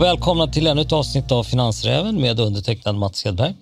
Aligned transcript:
Välkomna 0.00 0.46
till 0.46 0.66
ännu 0.66 0.80
ett 0.80 0.92
avsnitt 0.92 1.32
av 1.32 1.44
Finansräven 1.44 2.20
med 2.20 2.40
undertecknad 2.40 2.96
Mats 2.96 3.24
Hedberg. 3.24 3.54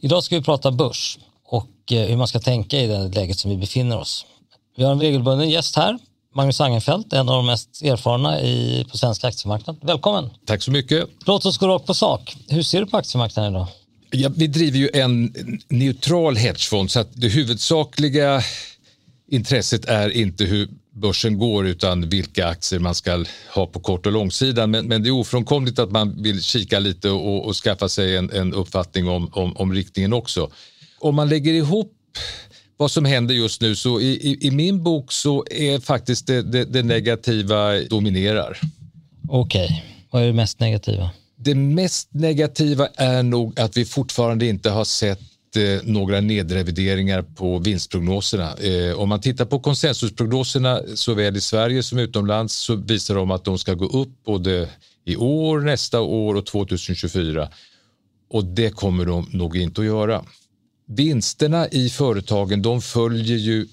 Idag 0.00 0.24
ska 0.24 0.36
vi 0.36 0.42
prata 0.42 0.70
börs 0.70 1.18
och 1.44 1.92
eh, 1.92 2.08
hur 2.08 2.16
man 2.16 2.28
ska 2.28 2.40
tänka 2.40 2.80
i 2.80 2.86
det 2.86 3.08
läget 3.08 3.38
som 3.38 3.50
vi 3.50 3.56
befinner 3.56 3.98
oss. 3.98 4.26
Vi 4.76 4.84
har 4.84 4.92
en 4.92 5.00
regelbunden 5.00 5.50
gäst 5.50 5.76
här, 5.76 5.98
Magnus 6.34 6.60
Angenfeldt, 6.60 7.12
en 7.12 7.28
av 7.28 7.36
de 7.36 7.46
mest 7.46 7.82
erfarna 7.82 8.40
i, 8.40 8.86
på 8.90 8.98
svensk 8.98 9.24
aktiemarknad. 9.24 9.76
Välkommen! 9.82 10.30
Tack 10.46 10.62
så 10.62 10.70
mycket. 10.70 11.08
Låt 11.26 11.46
oss 11.46 11.58
gå 11.58 11.68
rakt 11.68 11.86
på 11.86 11.94
sak. 11.94 12.36
Hur 12.48 12.62
ser 12.62 12.80
du 12.80 12.86
på 12.86 12.96
aktiemarknaden 12.96 13.52
idag? 13.52 13.66
Ja, 14.10 14.30
vi 14.36 14.46
driver 14.46 14.78
ju 14.78 14.90
en 14.94 15.34
neutral 15.68 16.36
hedgefond 16.36 16.90
så 16.90 17.00
att 17.00 17.08
det 17.12 17.28
huvudsakliga 17.28 18.42
intresset 19.28 19.84
är 19.84 20.10
inte 20.10 20.44
hur 20.44 20.68
börsen 20.96 21.38
går 21.38 21.66
utan 21.66 22.08
vilka 22.08 22.46
aktier 22.46 22.80
man 22.80 22.94
ska 22.94 23.24
ha 23.54 23.66
på 23.66 23.80
kort 23.80 24.06
och 24.06 24.12
långsidan. 24.12 24.70
Men, 24.70 24.86
men 24.86 25.02
det 25.02 25.08
är 25.08 25.10
ofrånkomligt 25.10 25.78
att 25.78 25.90
man 25.90 26.22
vill 26.22 26.42
kika 26.42 26.78
lite 26.78 27.10
och, 27.10 27.46
och 27.46 27.54
skaffa 27.54 27.88
sig 27.88 28.16
en, 28.16 28.30
en 28.30 28.54
uppfattning 28.54 29.08
om, 29.08 29.28
om, 29.32 29.56
om, 29.56 29.74
riktningen 29.74 30.12
också. 30.12 30.50
Om 30.98 31.14
man 31.14 31.28
lägger 31.28 31.52
ihop 31.52 31.92
vad 32.76 32.90
som 32.90 33.04
händer 33.04 33.34
just 33.34 33.60
nu 33.60 33.76
så 33.76 34.00
i, 34.00 34.06
i, 34.06 34.46
i 34.46 34.50
min 34.50 34.82
bok 34.82 35.12
så 35.12 35.44
är 35.50 35.80
faktiskt 35.80 36.26
det, 36.26 36.42
det, 36.42 36.64
det 36.64 36.82
negativa 36.82 37.80
dominerar. 37.80 38.58
Okej, 39.28 39.64
okay. 39.64 39.80
vad 40.10 40.22
är 40.22 40.26
det 40.26 40.32
mest 40.32 40.60
negativa? 40.60 41.10
Det 41.36 41.54
mest 41.54 42.08
negativa 42.12 42.88
är 42.96 43.22
nog 43.22 43.60
att 43.60 43.76
vi 43.76 43.84
fortfarande 43.84 44.46
inte 44.46 44.70
har 44.70 44.84
sett 44.84 45.20
Eh, 45.56 45.80
några 45.84 46.20
nedrevideringar 46.20 47.22
på 47.22 47.58
vinstprognoserna. 47.58 48.54
Eh, 48.54 48.98
om 48.98 49.08
man 49.08 49.20
tittar 49.20 49.44
på 49.44 49.60
konsensusprognoserna 49.60 50.80
såväl 50.94 51.36
i 51.36 51.40
Sverige 51.40 51.82
som 51.82 51.98
utomlands 51.98 52.54
så 52.54 52.74
visar 52.74 53.14
de 53.14 53.30
att 53.30 53.44
de 53.44 53.58
ska 53.58 53.74
gå 53.74 53.86
upp 53.86 54.24
både 54.24 54.68
i 55.04 55.16
år, 55.16 55.60
nästa 55.60 56.00
år 56.00 56.34
och 56.34 56.46
2024. 56.46 57.48
Och 58.30 58.44
det 58.44 58.70
kommer 58.70 59.04
de 59.04 59.28
nog 59.32 59.56
inte 59.56 59.80
att 59.80 59.86
göra. 59.86 60.24
Vinsterna 60.86 61.68
i 61.68 61.88
företagen 61.88 62.62
de 62.62 62.82
följer 62.82 63.36
ju 63.36 63.66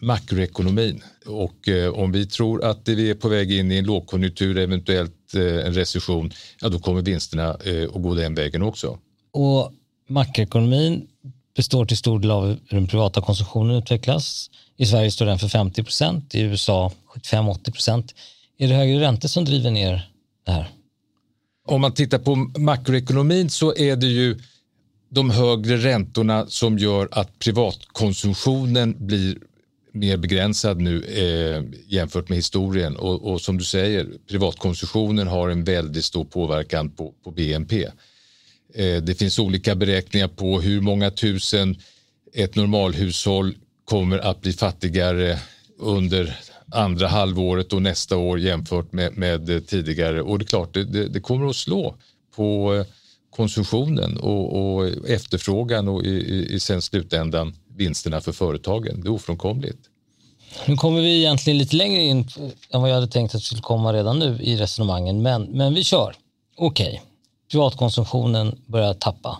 makroekonomin 0.00 1.02
och 1.26 1.68
eh, 1.68 1.92
om 1.92 2.12
vi 2.12 2.26
tror 2.26 2.64
att 2.64 2.88
vi 2.88 3.10
är 3.10 3.14
på 3.14 3.28
väg 3.28 3.52
in 3.52 3.72
i 3.72 3.76
en 3.76 3.84
lågkonjunktur, 3.84 4.58
eventuellt 4.58 5.34
eh, 5.34 5.66
en 5.66 5.74
recession, 5.74 6.30
ja 6.60 6.68
då 6.68 6.78
kommer 6.78 7.02
vinsterna 7.02 7.56
eh, 7.64 7.84
att 7.84 8.02
gå 8.02 8.14
den 8.14 8.34
vägen 8.34 8.62
också. 8.62 8.98
Och 9.32 9.72
makroekonomin 10.08 11.06
består 11.56 11.84
till 11.84 11.96
stor 11.96 12.18
del 12.18 12.30
av 12.30 12.46
hur 12.46 12.78
den 12.78 12.86
privata 12.86 13.20
konsumtionen 13.20 13.76
utvecklas. 13.76 14.50
I 14.76 14.86
Sverige 14.86 15.10
står 15.10 15.26
den 15.26 15.38
för 15.38 15.48
50 15.48 15.84
procent, 15.84 16.34
i 16.34 16.40
USA 16.40 16.92
75-80 17.14 17.72
procent. 17.72 18.14
Är 18.58 18.68
det 18.68 18.74
högre 18.74 19.00
räntor 19.00 19.28
som 19.28 19.44
driver 19.44 19.70
ner 19.70 20.10
det 20.44 20.52
här? 20.52 20.68
Om 21.66 21.80
man 21.80 21.94
tittar 21.94 22.18
på 22.18 22.34
makroekonomin 22.58 23.50
så 23.50 23.74
är 23.76 23.96
det 23.96 24.06
ju 24.06 24.38
de 25.08 25.30
högre 25.30 25.76
räntorna 25.76 26.46
som 26.46 26.78
gör 26.78 27.08
att 27.12 27.38
privatkonsumtionen 27.38 29.06
blir 29.06 29.38
mer 29.92 30.16
begränsad 30.16 30.80
nu 30.80 31.04
eh, 31.04 31.78
jämfört 31.86 32.28
med 32.28 32.38
historien 32.38 32.96
och, 32.96 33.32
och, 33.32 33.40
som 33.40 33.58
du 33.58 33.64
säger, 33.64 34.08
privatkonsumtionen 34.28 35.28
har 35.28 35.48
en 35.48 35.64
väldigt 35.64 36.04
stor 36.04 36.24
påverkan 36.24 36.90
på, 36.90 37.14
på 37.24 37.30
BNP. 37.30 37.88
Eh, 38.74 39.02
det 39.02 39.14
finns 39.14 39.38
olika 39.38 39.74
beräkningar 39.74 40.28
på 40.28 40.60
hur 40.60 40.80
många 40.80 41.10
tusen 41.10 41.76
ett 42.34 42.54
normalhushåll 42.54 43.54
kommer 43.84 44.18
att 44.18 44.40
bli 44.40 44.52
fattigare 44.52 45.38
under 45.78 46.38
andra 46.72 47.08
halvåret 47.08 47.72
och 47.72 47.82
nästa 47.82 48.16
år 48.16 48.40
jämfört 48.40 48.92
med, 48.92 49.16
med 49.16 49.66
tidigare 49.66 50.22
och 50.22 50.38
det 50.38 50.44
är 50.44 50.46
klart 50.46 50.74
det, 50.74 50.84
det, 50.84 51.08
det 51.08 51.20
kommer 51.20 51.46
att 51.46 51.56
slå 51.56 51.94
på 52.36 52.74
eh, 52.74 52.86
konsumtionen 53.30 54.18
och, 54.18 54.76
och 54.76 54.88
efterfrågan 55.08 55.88
och 55.88 56.04
i, 56.04 56.10
i, 56.10 56.54
i 56.54 56.60
sen 56.60 56.82
slutändan 56.82 57.54
vinsterna 57.76 58.20
för 58.20 58.32
företagen. 58.32 59.00
Det 59.02 59.08
är 59.08 59.12
ofrånkomligt. 59.12 59.78
Nu 60.66 60.76
kommer 60.76 61.00
vi 61.00 61.18
egentligen 61.18 61.58
lite 61.58 61.76
längre 61.76 62.02
in 62.02 62.28
än 62.70 62.80
vad 62.80 62.90
jag 62.90 62.94
hade 62.94 63.08
tänkt 63.08 63.34
att 63.34 63.40
vi 63.40 63.44
skulle 63.44 63.62
komma 63.62 63.92
redan 63.92 64.18
nu 64.18 64.38
i 64.42 64.56
resonemangen, 64.56 65.22
men, 65.22 65.42
men 65.42 65.74
vi 65.74 65.84
kör. 65.84 66.14
Okej, 66.56 66.86
okay 66.86 67.00
privatkonsumtionen 67.50 68.62
börjar 68.66 68.94
tappa. 68.94 69.38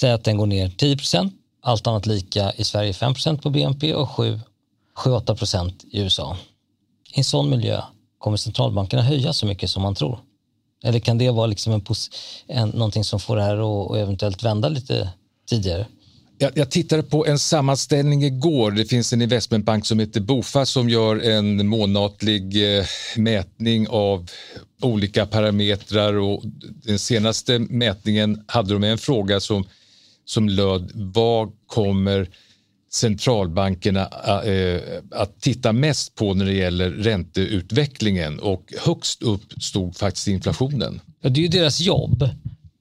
Säg 0.00 0.12
att 0.12 0.24
den 0.24 0.36
går 0.36 0.46
ner 0.46 0.68
10 0.68 0.96
procent, 0.96 1.34
allt 1.60 1.86
annat 1.86 2.06
lika 2.06 2.52
i 2.52 2.64
Sverige 2.64 2.92
5 2.92 3.14
procent 3.14 3.42
på 3.42 3.50
BNP 3.50 3.94
och 3.94 4.08
7-8 4.94 5.72
i 5.90 6.00
USA. 6.00 6.36
I 7.14 7.18
en 7.18 7.24
sån 7.24 7.50
miljö 7.50 7.82
kommer 8.18 8.36
centralbankerna 8.36 9.02
höja 9.02 9.32
så 9.32 9.46
mycket 9.46 9.70
som 9.70 9.82
man 9.82 9.94
tror. 9.94 10.18
Eller 10.82 10.98
kan 10.98 11.18
det 11.18 11.30
vara 11.30 11.46
liksom 11.46 11.72
en, 11.72 11.84
en, 12.46 12.68
någonting 12.68 13.04
som 13.04 13.20
får 13.20 13.36
det 13.36 13.42
här 13.42 13.56
att 13.56 13.96
eventuellt 13.96 14.42
vända 14.42 14.68
lite 14.68 15.12
tidigare? 15.48 15.86
Jag, 16.44 16.52
jag, 16.54 16.70
tittade 16.70 17.02
på 17.02 17.26
en 17.26 17.38
sammanställning 17.38 18.24
igår. 18.24 18.70
Det 18.70 18.84
finns 18.84 19.12
en 19.12 19.22
investmentbank 19.22 19.86
som 19.86 19.98
heter 19.98 20.20
Bofa 20.20 20.66
som 20.66 20.88
gör 20.88 21.16
en 21.20 21.68
månatlig 21.68 22.76
eh, 22.78 22.84
mätning 23.16 23.88
av 23.88 24.30
olika 24.82 25.26
parametrar 25.26 26.14
och 26.14 26.42
den 26.84 26.98
senaste 26.98 27.58
mätningen 27.58 28.44
hade 28.46 28.72
de 28.72 28.84
en 28.84 28.98
fråga 28.98 29.40
som, 29.40 29.64
som 30.24 30.48
löd 30.48 30.90
vad 30.94 31.52
kommer 31.66 32.28
centralbankerna 32.92 34.08
eh, 34.44 34.80
att 35.10 35.40
titta 35.40 35.72
mest 35.72 36.14
på 36.14 36.34
när 36.34 36.44
det 36.44 36.54
gäller 36.54 36.90
ränteutvecklingen 36.90 38.40
och 38.40 38.72
högst 38.84 39.22
upp 39.22 39.62
stod 39.62 39.96
faktiskt 39.96 40.28
inflationen. 40.28 41.00
Ja, 41.20 41.28
det 41.28 41.40
är 41.40 41.42
ju 41.42 41.48
deras 41.48 41.80
jobb. 41.80 42.28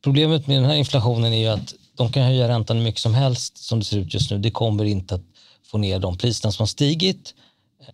Problemet 0.03 0.47
med 0.47 0.57
den 0.57 0.65
här 0.65 0.75
inflationen 0.75 1.33
är 1.33 1.37
ju 1.37 1.47
att 1.47 1.73
de 1.97 2.11
kan 2.11 2.23
höja 2.23 2.47
räntan 2.47 2.77
hur 2.77 2.83
mycket 2.83 3.01
som 3.01 3.13
helst 3.13 3.57
som 3.57 3.79
det 3.79 3.85
ser 3.85 3.97
ut 3.97 4.13
just 4.13 4.31
nu. 4.31 4.37
Det 4.37 4.51
kommer 4.51 4.83
inte 4.83 5.15
att 5.15 5.21
få 5.65 5.77
ner 5.77 5.99
de 5.99 6.17
priserna 6.17 6.51
som 6.51 6.63
har 6.63 6.67
stigit. 6.67 7.33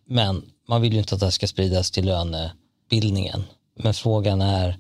Men 0.06 0.46
man 0.68 0.82
vill 0.82 0.94
ju 0.94 1.00
inte 1.00 1.16
att 1.16 1.20
det 1.20 1.26
här 1.26 1.32
ska 1.32 1.48
spridas 1.48 1.92
till 1.92 2.06
lönebildningen. 2.06 3.44
Men 3.76 3.94
frågan 3.94 4.42
är 4.42 4.78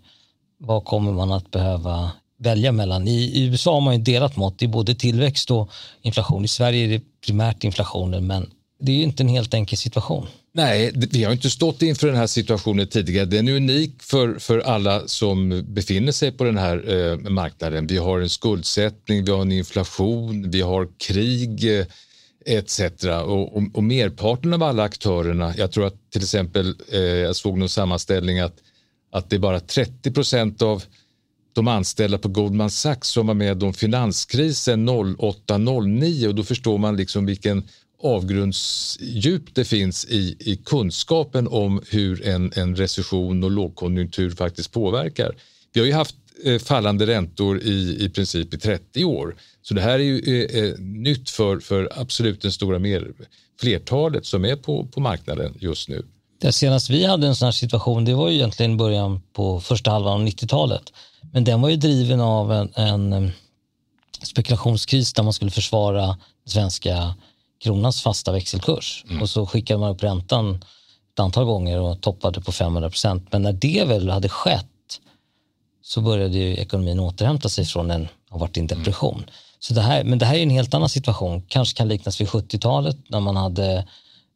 vad 0.58 0.86
kommer 0.86 1.12
man 1.12 1.32
att 1.32 1.52
behöva 1.52 2.12
välja 2.38 2.72
mellan? 2.72 3.08
I, 3.08 3.12
I, 3.12 3.46
USA 3.46 3.74
har 3.74 3.82
man 3.82 3.96
ju 3.96 4.02
delat 4.02 4.36
mått, 4.36 4.60
det 4.60 4.66
är 4.66 4.70
både 4.70 4.96
tillväxt 4.96 5.52
och 5.52 5.72
inflation. 6.02 6.46
I 6.46 6.48
Sverige 6.48 6.86
är 6.86 6.90
det 6.90 7.04
primärt 7.26 7.64
inflationen, 7.64 8.28
men 8.28 8.52
det 8.80 8.92
är 8.92 8.96
ju 8.96 9.04
inte 9.04 9.24
en 9.24 9.30
helt 9.30 9.54
enkel 9.54 9.78
situation. 9.78 10.28
Nej, 10.60 10.92
vi 11.12 11.24
har 11.24 11.32
inte 11.32 11.50
stått 11.50 11.82
inför 11.82 12.08
den 12.08 12.16
här 12.16 12.28
situationen 12.28 12.88
tidigare. 12.88 13.26
Den 13.26 13.48
är 13.48 13.56
unik 13.56 14.04
för, 14.04 14.40
för 14.40 14.60
alla 14.60 15.08
som 15.08 15.64
befinner 15.68 16.12
sig 16.12 16.32
på 16.32 16.44
den 16.44 16.58
här 16.58 16.90
eh, 16.90 17.18
marknaden. 17.18 17.88
Vi 17.88 17.98
har 17.98 18.20
en 18.20 18.30
skuldsättning, 18.30 19.26
vi 19.26 19.32
har 19.32 19.42
en 19.42 19.52
inflation, 19.52 20.52
vi 20.52 20.62
har 20.62 20.88
krig 20.98 21.80
eh, 21.80 21.86
etc. 22.46 22.80
Och, 23.04 23.58
och, 23.58 23.64
och, 23.74 23.84
merparten 23.84 24.54
av 24.54 24.64
alla 24.64 24.84
aktörerna, 24.84 25.54
jag 25.58 25.72
tror 25.72 25.88
att 25.88 26.12
till 26.12 26.22
exempel, 26.22 26.76
eh, 26.92 27.00
jag 27.00 27.36
såg 27.36 27.58
någon 27.58 27.70
sammanställning 27.70 28.40
att, 28.40 28.58
att 29.12 29.30
det 29.30 29.36
är 29.36 29.40
bara 29.40 29.60
30 29.60 30.12
procent 30.12 30.62
av 30.62 30.84
de 31.54 31.68
anställda 31.68 32.18
på 32.18 32.30
Goldman 32.30 32.70
Sachs 32.70 33.08
som 33.08 33.28
var 33.28 33.34
med 33.34 33.64
om 33.64 33.74
finanskrisen 33.74 34.90
08-09 34.90 36.28
och 36.28 36.36
då 36.36 36.44
förstår 36.44 36.78
man 36.78 36.98
liksom 36.98 37.26
vilken 37.26 37.64
avgrundsdjup 38.04 39.56
det 39.56 39.66
finns 39.66 40.06
i, 40.06 40.36
i 40.40 40.56
kunskapen 40.56 41.48
om 41.48 41.82
hur 41.90 42.28
en, 42.28 42.52
en 42.56 42.76
recession 42.76 43.44
och 43.44 43.52
lågkonjunktur 43.52 44.32
faktiskt 44.32 44.72
påverkar. 44.72 45.36
Vi 45.74 45.80
har 45.80 45.88
ju 45.88 45.94
haft 45.94 46.16
eh, 46.46 46.60
fallande 46.60 47.08
räntor 47.08 47.60
i, 47.62 47.98
i 48.00 48.10
princip 48.10 48.54
i 48.54 48.58
30 48.58 49.06
år. 49.06 49.36
Så 49.62 49.74
det 49.74 49.82
här 49.82 50.00
är 50.00 50.04
ju 50.04 50.20
eh, 50.20 50.64
eh, 50.64 50.80
nytt 50.80 51.30
för, 51.30 51.60
för 51.60 51.90
absolut 51.96 52.42
den 52.42 52.52
stora 52.52 52.80
mer, 52.80 53.12
flertalet 53.62 54.26
som 54.26 54.46
är 54.46 54.56
på, 54.56 54.86
på 54.86 55.00
marknaden 55.00 55.54
just 55.60 55.90
nu. 55.90 56.06
Det 56.42 56.52
senast 56.52 56.90
vi 56.90 57.06
hade 57.06 57.28
en 57.28 57.36
sån 57.36 57.46
här 57.46 57.52
situation, 57.52 58.06
det 58.06 58.14
var 58.14 58.30
ju 58.30 58.36
egentligen 58.36 58.78
början 58.78 59.22
på 59.34 59.62
första 59.62 59.92
halvan 59.92 60.22
av 60.22 60.28
90-talet. 60.28 60.94
Men 61.34 61.44
den 61.44 61.62
var 61.62 61.70
ju 61.70 61.76
driven 61.76 62.22
av 62.22 62.52
en, 62.52 62.72
en 62.76 63.14
eh, 63.14 63.30
spekulationskris 64.24 65.14
där 65.14 65.24
man 65.24 65.34
skulle 65.34 65.52
försvara 65.52 66.06
den 66.06 66.18
svenska 66.46 67.16
kronans 67.60 68.02
fasta 68.02 68.32
växelkurs 68.32 69.06
mm. 69.10 69.22
och 69.22 69.30
så 69.30 69.46
skickade 69.46 69.80
man 69.80 69.92
upp 69.92 70.04
räntan 70.04 70.64
ett 71.14 71.20
antal 71.20 71.46
gånger 71.46 71.80
och 71.80 72.02
toppade 72.02 72.42
på 72.42 72.52
500 72.52 72.90
procent. 72.90 73.28
Men 73.32 73.42
när 73.42 73.54
det 73.54 73.86
väl 73.88 74.10
hade 74.10 74.30
skett 74.30 74.66
så 75.82 76.02
började 76.02 76.38
ju 76.38 76.56
ekonomin 76.56 77.00
återhämta 77.00 77.50
sig 77.50 77.66
från 77.66 77.92
en, 77.92 78.08
har 78.30 78.40
varit 78.40 78.58
i 78.58 78.60
en 78.60 78.66
mm. 78.66 78.80
depression. 78.80 79.18
Mm. 79.18 79.30
Så 79.60 79.74
det 79.74 79.82
här, 79.82 80.04
men 80.04 80.20
det 80.20 80.26
här 80.26 80.36
är 80.36 80.44
en 80.44 80.50
helt 80.50 80.74
annan 80.74 80.90
situation, 80.90 81.42
kanske 81.48 81.78
kan 81.78 81.88
liknas 81.88 82.22
vid 82.22 82.28
70-talet 82.28 82.98
när 83.08 83.20
man 83.20 83.36
hade 83.36 83.88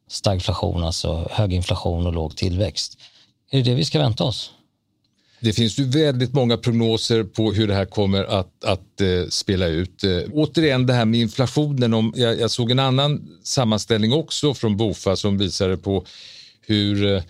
stagflation, 0.08 0.84
alltså 0.84 1.28
hög 1.30 1.52
inflation 1.52 2.06
och 2.06 2.12
låg 2.12 2.36
tillväxt. 2.36 2.98
Är 3.50 3.58
det 3.58 3.70
det 3.70 3.74
vi 3.74 3.84
ska 3.84 3.98
vänta 3.98 4.24
oss? 4.24 4.50
Det 5.44 5.52
finns 5.52 5.78
ju 5.78 5.84
väldigt 5.84 6.34
många 6.34 6.56
prognoser 6.56 7.24
på 7.24 7.52
hur 7.52 7.68
det 7.68 7.74
här 7.74 7.84
kommer 7.84 8.24
att, 8.24 8.64
att 8.64 9.00
eh, 9.00 9.28
spela 9.28 9.66
ut. 9.66 10.04
Eh, 10.04 10.10
återigen 10.32 10.86
det 10.86 10.92
här 10.92 11.04
med 11.04 11.20
inflationen. 11.20 11.94
Om, 11.94 12.12
jag, 12.16 12.40
jag, 12.40 12.50
såg 12.50 12.70
en 12.70 12.78
annan 12.78 13.28
sammanställning 13.42 14.12
också 14.12 14.54
från 14.54 14.76
Bofa 14.76 15.16
som 15.16 15.38
visade 15.38 15.76
på 15.76 16.04
hur 16.66 17.14
eh, 17.14 17.22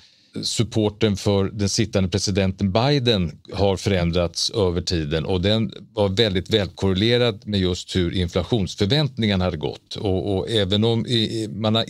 supporten 0.43 1.17
för 1.17 1.45
den 1.45 1.69
sittande 1.69 2.09
presidenten 2.09 2.73
Biden 2.73 3.39
har 3.53 3.77
förändrats 3.77 4.51
över 4.51 4.81
tiden 4.81 5.25
och 5.25 5.41
den 5.41 5.73
var 5.93 6.09
väldigt 6.09 6.51
välkorrelerad 6.51 7.47
med 7.47 7.61
just 7.61 7.97
hur 7.97 8.15
inflationsförväntningarna 8.15 9.45
hade 9.45 9.57
gått. 9.57 9.97
Och, 9.97 10.37
och 10.37 10.51
även 10.51 10.85
om 10.85 11.07
man 11.51 11.75
har, 11.75 11.85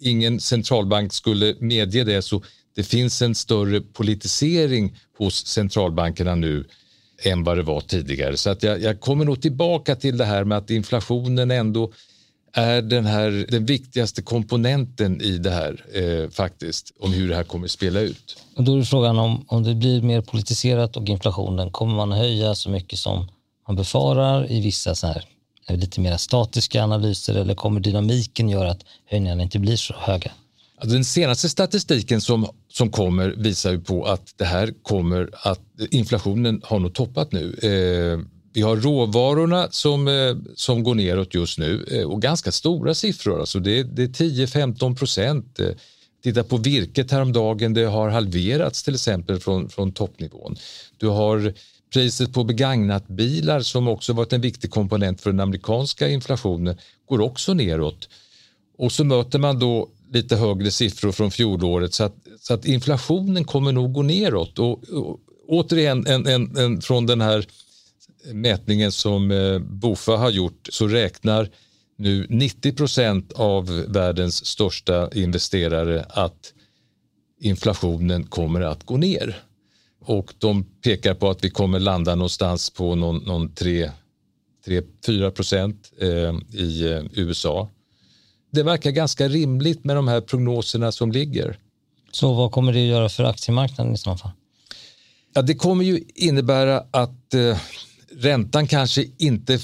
ingen 0.00 0.40
centralbank 0.40 1.12
skulle 1.12 1.54
medge 1.58 2.04
det 2.04 2.22
så 2.22 2.42
det 2.74 2.82
finns 2.82 3.22
en 3.22 3.34
större 3.34 3.80
politisering 3.80 4.96
hos 5.18 5.46
centralbankerna 5.46 6.34
nu 6.34 6.64
än 7.22 7.44
vad 7.44 7.56
det 7.56 7.62
var 7.62 7.80
tidigare. 7.80 8.36
Så 8.36 8.50
att 8.50 8.62
jag, 8.62 8.82
jag 8.82 9.00
kommer 9.00 9.24
nog 9.24 9.42
tillbaka 9.42 9.96
till 9.96 10.16
det 10.16 10.24
här 10.24 10.44
med 10.44 10.58
att 10.58 10.70
inflationen 10.70 11.50
ändå 11.50 11.92
är 12.52 12.82
den, 12.82 13.06
här, 13.06 13.46
den 13.50 13.66
viktigaste 13.66 14.22
komponenten 14.22 15.20
i 15.20 15.38
det 15.38 15.50
här 15.50 15.84
eh, 15.94 16.30
faktiskt, 16.30 16.92
om 17.00 17.12
hur 17.12 17.28
det 17.28 17.36
här 17.36 17.44
kommer 17.44 17.64
att 17.64 17.70
spela 17.70 18.00
ut. 18.00 18.36
Och 18.56 18.64
då 18.64 18.78
är 18.78 18.82
frågan 18.82 19.18
om, 19.18 19.44
om 19.48 19.62
det 19.62 19.74
blir 19.74 20.02
mer 20.02 20.20
politiserat 20.20 20.96
och 20.96 21.08
inflationen, 21.08 21.70
kommer 21.70 21.94
man 21.94 22.12
höja 22.12 22.54
så 22.54 22.70
mycket 22.70 22.98
som 22.98 23.28
man 23.68 23.76
befarar 23.76 24.52
i 24.52 24.60
vissa 24.60 24.94
så 24.94 25.06
här, 25.06 25.24
lite 25.68 26.00
mer 26.00 26.16
statiska 26.16 26.84
analyser 26.84 27.34
eller 27.34 27.54
kommer 27.54 27.80
dynamiken 27.80 28.48
göra 28.48 28.70
att 28.70 28.84
höjningarna 29.10 29.42
inte 29.42 29.58
blir 29.58 29.76
så 29.76 29.94
höga? 29.98 30.32
Alltså 30.84 30.96
den 30.96 31.04
senaste 31.04 31.48
statistiken 31.48 32.20
som, 32.20 32.48
som 32.68 32.90
kommer 32.90 33.28
visar 33.28 33.72
ju 33.72 33.80
på 33.80 34.04
att 34.04 34.34
det 34.36 34.44
här 34.44 34.74
kommer 34.82 35.30
att 35.32 35.60
inflationen 35.90 36.60
har 36.64 36.78
nog 36.78 36.94
toppat 36.94 37.32
nu. 37.32 37.54
Eh, 37.62 38.26
vi 38.52 38.62
har 38.62 38.76
råvarorna 38.76 39.68
som, 39.70 40.08
eh, 40.08 40.36
som 40.54 40.82
går 40.82 40.94
neråt 40.94 41.34
just 41.34 41.58
nu 41.58 41.84
eh, 41.90 42.02
och 42.02 42.22
ganska 42.22 42.52
stora 42.52 42.94
siffror. 42.94 43.40
Alltså 43.40 43.60
det, 43.60 43.82
det 43.82 44.02
är 44.02 44.08
10-15 44.08 44.96
procent. 44.96 45.60
Eh, 45.60 45.68
titta 46.22 46.44
på 46.44 46.56
virket 46.56 47.10
häromdagen, 47.10 47.74
det 47.74 47.84
har 47.84 48.08
halverats 48.08 48.82
till 48.82 48.94
exempel 48.94 49.40
från, 49.40 49.68
från 49.68 49.92
toppnivån. 49.92 50.56
Du 50.96 51.08
har 51.08 51.54
priset 51.92 52.32
på 52.32 52.44
begagnat 52.44 53.08
bilar 53.08 53.60
som 53.60 53.88
också 53.88 54.12
varit 54.12 54.32
en 54.32 54.40
viktig 54.40 54.70
komponent 54.70 55.20
för 55.20 55.30
den 55.30 55.40
amerikanska 55.40 56.08
inflationen 56.08 56.76
går 57.08 57.20
också 57.20 57.54
neråt. 57.54 58.08
Och 58.78 58.92
så 58.92 59.04
möter 59.04 59.38
man 59.38 59.58
då 59.58 59.88
lite 60.14 60.36
högre 60.36 60.70
siffror 60.70 61.12
från 61.12 61.30
fjolåret 61.30 61.94
så 61.94 62.04
att, 62.04 62.16
så 62.40 62.54
att 62.54 62.64
inflationen 62.64 63.44
kommer 63.44 63.72
nog 63.72 63.92
gå 63.92 64.02
neråt. 64.02 64.58
Och, 64.58 64.84
och 64.84 65.20
återigen 65.48 66.06
en, 66.06 66.26
en, 66.26 66.56
en, 66.56 66.80
från 66.80 67.06
den 67.06 67.20
här 67.20 67.46
mätningen 68.32 68.92
som 68.92 69.30
eh, 69.30 69.58
Bofa 69.58 70.12
har 70.12 70.30
gjort 70.30 70.68
så 70.72 70.88
räknar 70.88 71.50
nu 71.96 72.26
90 72.30 72.72
procent 72.72 73.32
av 73.32 73.84
världens 73.88 74.46
största 74.46 75.10
investerare 75.14 76.04
att 76.08 76.52
inflationen 77.40 78.24
kommer 78.24 78.60
att 78.60 78.84
gå 78.84 78.96
ner. 78.96 79.42
Och 80.00 80.34
de 80.38 80.64
pekar 80.64 81.14
på 81.14 81.30
att 81.30 81.44
vi 81.44 81.50
kommer 81.50 81.80
landa 81.80 82.14
någonstans 82.14 82.70
på 82.70 82.94
någon, 82.94 83.16
någon 83.16 83.50
3-4 83.50 85.30
procent 85.30 85.92
eh, 86.00 86.58
i 86.60 86.92
eh, 86.92 87.02
USA. 87.12 87.68
Det 88.54 88.62
verkar 88.62 88.90
ganska 88.90 89.28
rimligt 89.28 89.84
med 89.84 89.96
de 89.96 90.08
här 90.08 90.20
prognoserna 90.20 90.92
som 90.92 91.12
ligger. 91.12 91.58
Så 92.12 92.32
vad 92.32 92.52
kommer 92.52 92.72
det 92.72 92.78
att 92.78 92.88
göra 92.88 93.08
för 93.08 93.24
aktiemarknaden 93.24 93.94
i 93.94 93.98
så 93.98 94.16
fall? 94.16 94.30
Ja, 95.34 95.42
det 95.42 95.54
kommer 95.54 95.84
ju 95.84 96.04
innebära 96.14 96.84
att 96.90 97.34
eh, 97.34 97.58
räntan 98.16 98.66
kanske 98.66 99.04
inte 99.18 99.58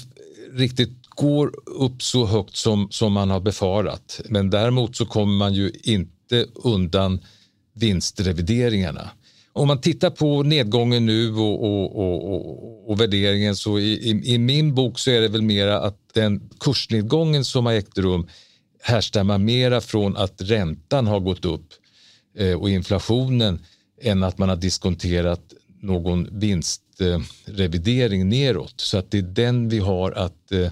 riktigt 0.53 1.09
går 1.09 1.51
upp 1.65 2.03
så 2.03 2.25
högt 2.25 2.55
som, 2.55 2.87
som 2.91 3.13
man 3.13 3.29
har 3.29 3.39
befarat. 3.39 4.21
Men 4.29 4.49
däremot 4.49 4.95
så 4.95 5.05
kommer 5.05 5.37
man 5.37 5.53
ju 5.53 5.71
inte 5.83 6.45
undan 6.55 7.19
vinstrevideringarna. 7.73 9.09
Om 9.53 9.67
man 9.67 9.81
tittar 9.81 10.09
på 10.09 10.43
nedgången 10.43 11.05
nu 11.05 11.33
och, 11.33 11.63
och, 11.63 11.95
och, 11.95 12.91
och 12.91 13.01
värderingen 13.01 13.55
så 13.55 13.79
i, 13.79 13.93
i, 13.93 14.33
i, 14.33 14.37
min 14.37 14.75
bok 14.75 14.99
så 14.99 15.11
är 15.11 15.21
det 15.21 15.27
väl 15.27 15.41
mera 15.41 15.79
att 15.79 15.97
den 16.13 16.49
kursnedgången 16.59 17.45
som 17.45 17.65
har 17.65 17.73
ägt 17.73 17.97
rum 17.97 18.27
härstammar 18.81 19.37
mera 19.37 19.81
från 19.81 20.17
att 20.17 20.41
räntan 20.41 21.07
har 21.07 21.19
gått 21.19 21.45
upp 21.45 21.67
eh, 22.37 22.53
och 22.53 22.69
inflationen 22.69 23.65
än 24.01 24.23
att 24.23 24.37
man 24.37 24.49
har 24.49 24.55
diskonterat 24.55 25.53
någon 25.81 26.39
vinstrevidering 26.39 28.29
neråt. 28.29 28.73
Så 28.77 28.97
att 28.97 29.11
det 29.11 29.17
är 29.17 29.21
den 29.21 29.69
vi 29.69 29.79
har 29.79 30.11
att 30.11 30.51
eh, 30.51 30.71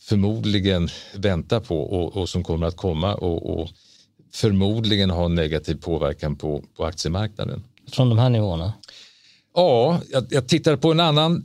förmodligen 0.00 0.88
vänta 1.14 1.60
på 1.60 1.80
och, 1.80 2.16
och 2.16 2.28
som 2.28 2.44
kommer 2.44 2.66
att 2.66 2.76
komma 2.76 3.14
och, 3.14 3.60
och, 3.60 3.68
förmodligen 4.32 5.10
ha 5.10 5.24
en 5.24 5.34
negativ 5.34 5.74
påverkan 5.74 6.36
på, 6.36 6.64
på 6.76 6.84
aktiemarknaden. 6.84 7.64
Från 7.92 8.08
de 8.08 8.18
här 8.18 8.30
nivåerna? 8.30 8.72
Ja, 9.54 10.00
jag, 10.10 10.26
jag 10.30 10.48
tittade 10.48 10.76
på 10.76 10.90
en 10.90 11.00
annan 11.00 11.44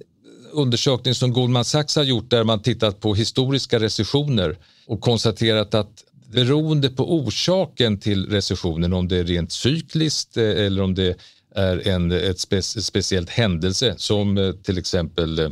undersökning 0.52 1.16
som 1.16 1.34
Goldman 1.34 1.66
Sachs 1.66 1.96
har 1.96 2.04
gjort 2.04 2.30
där 2.30 2.44
man 2.44 2.62
tittat 2.62 3.00
på 3.00 3.16
historiska 3.16 3.80
recessioner 3.80 4.58
och 4.86 5.02
konstaterat 5.02 5.74
att 5.74 6.04
beroende 6.32 6.90
på 6.90 7.16
orsaken 7.16 8.00
till 8.00 8.30
recessionen, 8.30 8.94
om 8.94 9.08
det 9.08 9.18
är 9.18 9.24
rent 9.24 9.52
cykliskt 9.52 10.38
eh, 10.38 10.44
eller 10.44 10.82
om 10.82 10.96
det 10.96 11.18
är 11.56 11.88
en 11.88 12.12
ett 12.12 12.40
spe, 12.40 12.62
speciellt 12.62 13.30
händelse 13.30 13.96
som 13.98 14.38
eh, 14.38 14.52
till 14.52 14.78
exempel 14.78 15.40
eh, 15.40 15.50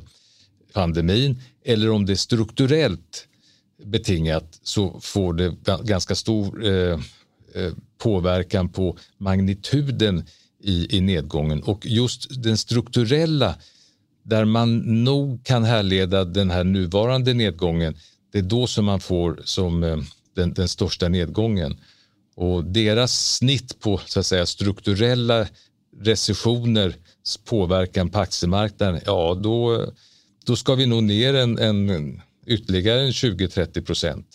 pandemin 0.73 1.41
eller 1.65 1.89
om 1.89 2.05
det 2.05 2.13
är 2.13 2.15
strukturellt 2.15 3.27
betingat 3.85 4.59
så 4.63 4.99
får 5.01 5.33
det 5.33 5.55
ganska 5.83 6.15
stor 6.15 6.65
eh, 6.65 6.99
påverkan 7.97 8.69
på 8.69 8.97
magnituden 9.17 10.23
i, 10.63 10.97
i 10.97 11.01
nedgången. 11.01 11.63
Och 11.63 11.85
just 11.85 12.43
den 12.43 12.57
strukturella 12.57 13.55
där 14.23 14.45
man 14.45 14.77
nog 15.03 15.45
kan 15.45 15.63
härleda 15.63 16.25
den 16.25 16.51
här 16.51 16.63
nuvarande 16.63 17.33
nedgången 17.33 17.95
det 18.31 18.37
är 18.37 18.43
då 18.43 18.67
som 18.67 18.85
man 18.85 18.99
får 18.99 19.41
som 19.45 19.83
eh, 19.83 19.97
den, 20.35 20.53
den 20.53 20.67
största 20.67 21.07
nedgången. 21.07 21.77
Och 22.35 22.63
deras 22.63 23.35
snitt 23.35 23.79
på 23.79 24.01
så 24.05 24.19
att 24.19 24.25
säga, 24.25 24.45
strukturella 24.45 25.47
recessioners 25.99 26.93
påverkan 27.45 28.09
på 28.09 28.19
aktiemarknaden, 28.19 29.01
ja 29.05 29.39
då, 29.43 29.85
då 30.45 30.55
ska 30.55 30.75
vi 30.75 30.85
nog 30.85 31.03
ner 31.03 31.33
en, 31.33 31.59
en 31.59 32.21
ytterligare 32.45 33.01
en 33.01 33.11
20-30 33.11 33.85
procent 33.85 34.27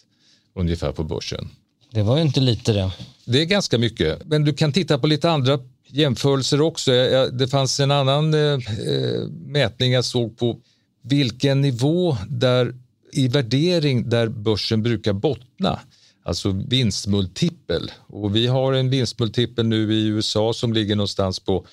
ungefär 0.54 0.92
på 0.92 1.04
börsen. 1.04 1.48
Det 1.90 2.02
var 2.02 2.16
ju 2.16 2.22
inte 2.22 2.40
lite 2.40 2.72
det. 2.72 2.90
Det 3.24 3.40
är 3.40 3.44
ganska 3.44 3.78
mycket, 3.78 4.24
men 4.24 4.44
du 4.44 4.54
kan 4.54 4.72
titta 4.72 4.98
på 4.98 5.06
lite 5.06 5.30
andra 5.30 5.58
jämförelser 5.88 6.60
också. 6.60 6.90
Det 7.32 7.48
fanns 7.48 7.80
en 7.80 7.90
annan 7.90 8.34
eh, 8.34 8.40
eh, 8.40 9.28
mätning 9.46 9.92
jag 9.92 10.04
såg 10.04 10.38
på 10.38 10.60
vilken 11.02 11.60
nivå 11.60 12.16
där 12.28 12.74
i 13.16 13.28
värdering 13.28 14.08
där 14.08 14.28
börsen 14.28 14.82
brukar 14.82 15.12
bottna 15.12 15.80
alltså 16.22 16.50
vinstmultipel. 16.68 17.90
Och 18.06 18.36
vi 18.36 18.46
har 18.46 18.72
en 18.72 18.90
vinstmultipel 18.90 19.66
nu 19.66 19.94
i 19.94 20.06
USA 20.06 20.52
som 20.52 20.72
ligger 20.72 20.96
någonstans 20.96 21.40
på 21.40 21.66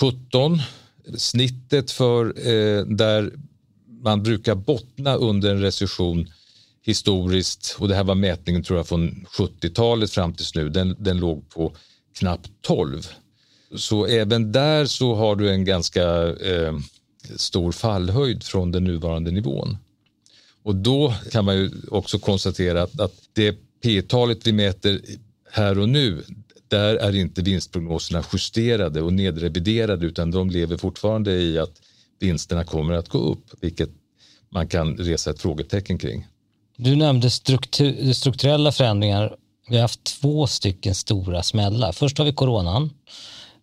17. 0.00 0.58
Snittet 1.16 1.90
för 1.90 2.26
eh, 2.26 2.84
där 2.84 3.32
man 4.02 4.22
brukar 4.22 4.54
bottna 4.54 5.14
under 5.14 5.50
en 5.50 5.60
recession 5.60 6.30
historiskt 6.82 7.76
och 7.78 7.88
det 7.88 7.94
här 7.94 8.04
var 8.04 8.14
mätningen 8.14 8.62
tror 8.62 8.78
jag 8.78 8.88
från 8.88 9.26
70-talet 9.38 10.10
fram 10.10 10.34
tills 10.34 10.54
nu. 10.54 10.68
Den, 10.68 10.96
den 10.98 11.18
låg 11.18 11.48
på 11.48 11.72
knappt 12.18 12.50
12. 12.60 13.06
Så 13.76 14.06
även 14.06 14.52
där 14.52 14.86
så 14.86 15.14
har 15.14 15.36
du 15.36 15.50
en 15.50 15.64
ganska 15.64 16.28
eh, 16.28 16.78
stor 17.36 17.72
fallhöjd 17.72 18.42
från 18.42 18.72
den 18.72 18.84
nuvarande 18.84 19.30
nivån. 19.30 19.76
Och 20.62 20.76
då 20.76 21.14
kan 21.32 21.44
man 21.44 21.56
ju 21.56 21.70
också 21.90 22.18
konstatera 22.18 22.82
att, 22.82 23.00
att 23.00 23.14
det 23.32 23.56
P-talet 23.82 24.46
vi 24.46 24.52
mäter 24.52 25.00
här 25.52 25.78
och 25.78 25.88
nu, 25.88 26.24
där 26.68 26.96
är 26.96 27.16
inte 27.16 27.42
vinstprognoserna 27.42 28.24
justerade 28.32 29.02
och 29.02 29.12
nedreviderade 29.12 30.06
utan 30.06 30.30
de 30.30 30.50
lever 30.50 30.76
fortfarande 30.76 31.32
i 31.32 31.58
att 31.58 31.72
vinsterna 32.20 32.64
kommer 32.64 32.94
att 32.94 33.08
gå 33.08 33.18
upp, 33.18 33.44
vilket 33.60 33.90
man 34.48 34.68
kan 34.68 34.96
resa 34.96 35.30
ett 35.30 35.40
frågetecken 35.40 35.98
kring. 35.98 36.26
Du 36.76 36.96
nämnde 36.96 37.30
struktur, 37.30 38.12
strukturella 38.12 38.72
förändringar. 38.72 39.36
Vi 39.68 39.76
har 39.76 39.82
haft 39.82 40.04
två 40.04 40.46
stycken 40.46 40.94
stora 40.94 41.42
smällar. 41.42 41.92
Först 41.92 42.18
har 42.18 42.24
vi 42.24 42.32
coronan. 42.32 42.90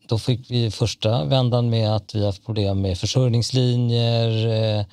Då 0.08 0.20
fick 0.20 0.52
vi 0.52 0.72
första 0.72 1.26
vändan 1.26 1.70
med 1.70 1.96
att 1.96 2.16
vi 2.16 2.20
har 2.20 2.26
haft 2.26 2.46
problem 2.46 2.82
med 2.82 2.98
försörjningslinjer, 2.98 4.48
eh, 4.48 4.86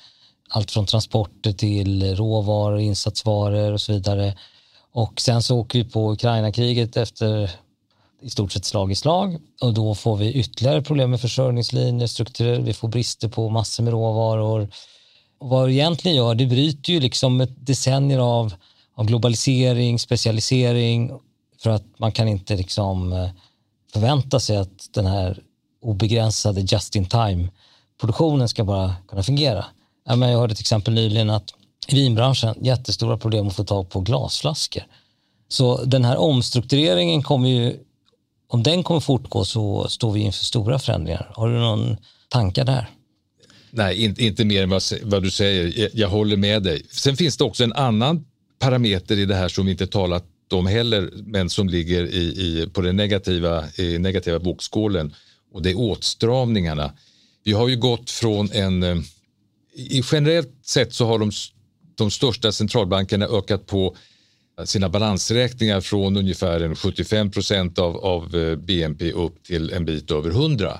allt 0.49 0.71
från 0.71 0.85
transporter 0.85 1.51
till 1.53 2.15
råvaror, 2.15 2.79
insatsvaror 2.79 3.71
och 3.71 3.81
så 3.81 3.93
vidare. 3.93 4.37
Och 4.91 5.21
sen 5.21 5.41
så 5.43 5.59
åker 5.59 5.79
vi 5.79 5.85
på 5.85 6.11
Ukraina-kriget 6.11 6.97
efter 6.97 7.51
i 8.21 8.29
stort 8.29 8.51
sett 8.51 8.65
slag 8.65 8.91
i 8.91 8.95
slag 8.95 9.37
och 9.61 9.73
då 9.73 9.95
får 9.95 10.17
vi 10.17 10.33
ytterligare 10.33 10.81
problem 10.81 11.11
med 11.11 11.21
försörjningslinjer, 11.21 12.07
strukturer, 12.07 12.59
vi 12.59 12.73
får 12.73 12.87
brister 12.87 13.27
på 13.29 13.49
massor 13.49 13.83
med 13.83 13.93
råvaror. 13.93 14.69
Och 15.39 15.49
vad 15.49 15.67
det 15.67 15.73
egentligen 15.73 16.17
gör, 16.17 16.35
det 16.35 16.45
bryter 16.45 16.93
ju 16.93 16.99
liksom 16.99 17.41
ett 17.41 17.65
decennier 17.65 18.19
av, 18.19 18.53
av 18.95 19.05
globalisering, 19.05 19.99
specialisering 19.99 21.11
för 21.63 21.69
att 21.69 21.99
man 21.99 22.11
kan 22.11 22.27
inte 22.27 22.55
liksom 22.55 23.13
eh, 23.13 23.29
förvänta 23.93 24.39
sig 24.39 24.57
att 24.57 24.89
den 24.93 25.05
här 25.05 25.43
obegränsade 25.81 26.61
just-in-time-produktionen 26.61 28.49
ska 28.49 28.63
bara 28.63 28.95
kunna 29.07 29.23
fungera. 29.23 29.65
Jag 30.05 30.17
hörde 30.17 30.55
till 30.55 30.63
exempel 30.63 30.93
nyligen 30.93 31.29
att 31.29 31.53
i 31.87 31.95
vinbranschen 31.95 32.55
jättestora 32.61 33.17
problem 33.17 33.47
att 33.47 33.55
få 33.55 33.63
tag 33.63 33.89
på 33.89 33.99
glasflaskor. 33.99 34.83
Så 35.47 35.83
den 35.85 36.05
här 36.05 36.17
omstruktureringen 36.17 37.23
kommer 37.23 37.49
ju, 37.49 37.79
om 38.47 38.63
den 38.63 38.83
kommer 38.83 38.99
fortgå 38.99 39.45
så 39.45 39.89
står 39.89 40.11
vi 40.11 40.19
inför 40.19 40.45
stora 40.45 40.79
förändringar. 40.79 41.31
Har 41.35 41.49
du 41.49 41.59
någon 41.59 41.97
tankar 42.29 42.65
där? 42.65 42.89
Nej, 43.71 44.03
inte, 44.03 44.25
inte 44.25 44.45
mer 44.45 44.63
än 44.63 44.69
vad, 44.69 44.83
vad 45.03 45.23
du 45.23 45.31
säger. 45.31 45.79
Jag, 45.79 45.89
jag, 45.93 46.09
håller 46.09 46.37
med 46.37 46.63
dig. 46.63 46.85
Sen 46.89 47.17
finns 47.17 47.37
det 47.37 47.43
också 47.43 47.63
en 47.63 47.73
annan 47.73 48.25
parameter 48.59 49.19
i 49.19 49.25
det 49.25 49.35
här 49.35 49.47
som 49.47 49.65
vi 49.65 49.71
inte 49.71 49.87
talat 49.87 50.25
om 50.53 50.67
heller, 50.67 51.09
men 51.13 51.49
som 51.49 51.69
ligger 51.69 52.03
i, 52.03 52.23
i, 52.23 52.69
på 52.73 52.81
den 52.81 52.95
negativa, 52.95 53.63
i 53.77 53.97
negativa 53.97 54.39
bokskålen 54.39 55.13
och 55.53 55.61
det 55.61 55.69
är 55.69 55.79
åtstramningarna. 55.79 56.93
Vi 57.43 57.51
har 57.51 57.67
ju 57.67 57.77
gått 57.77 58.11
från 58.11 58.51
en... 58.51 58.83
Eh, 58.83 58.95
i 59.75 60.01
generellt 60.11 60.65
sett 60.65 60.93
så 60.93 61.05
har 61.05 61.19
de, 61.19 61.31
de 61.95 62.11
största 62.11 62.51
centralbankerna 62.51 63.25
ökat 63.25 63.67
på 63.67 63.95
sina 64.63 64.89
balansräkningar 64.89 65.81
från 65.81 66.17
ungefär 66.17 66.75
75 66.75 67.31
procent 67.31 67.79
av, 67.79 67.97
av 67.97 68.35
eh, 68.35 68.55
BNP 68.55 69.11
upp 69.11 69.43
till 69.43 69.71
en 69.71 69.85
bit 69.85 70.11
över 70.11 70.29
100. 70.29 70.79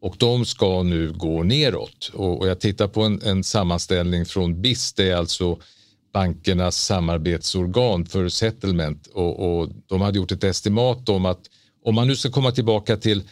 Och 0.00 0.14
de 0.18 0.44
ska 0.44 0.82
nu 0.82 1.12
gå 1.12 1.42
neråt. 1.42 2.10
Och, 2.14 2.40
och 2.40 2.48
jag 2.48 2.60
tittar 2.60 2.88
på 2.88 3.02
en, 3.02 3.22
en, 3.22 3.44
sammanställning 3.44 4.26
från 4.26 4.62
BIS, 4.62 4.92
det 4.92 5.10
är 5.10 5.16
alltså 5.16 5.58
bankernas 6.12 6.84
samarbetsorgan 6.84 8.06
för 8.06 8.28
settlement 8.28 9.06
och, 9.06 9.60
och, 9.60 9.68
de 9.86 10.00
hade 10.00 10.18
gjort 10.18 10.32
ett 10.32 10.44
estimat 10.44 11.08
om 11.08 11.26
att 11.26 11.40
om 11.84 11.94
man 11.94 12.08
nu 12.08 12.16
ska 12.16 12.30
komma 12.30 12.52
tillbaka 12.52 12.96
till, 12.96 13.22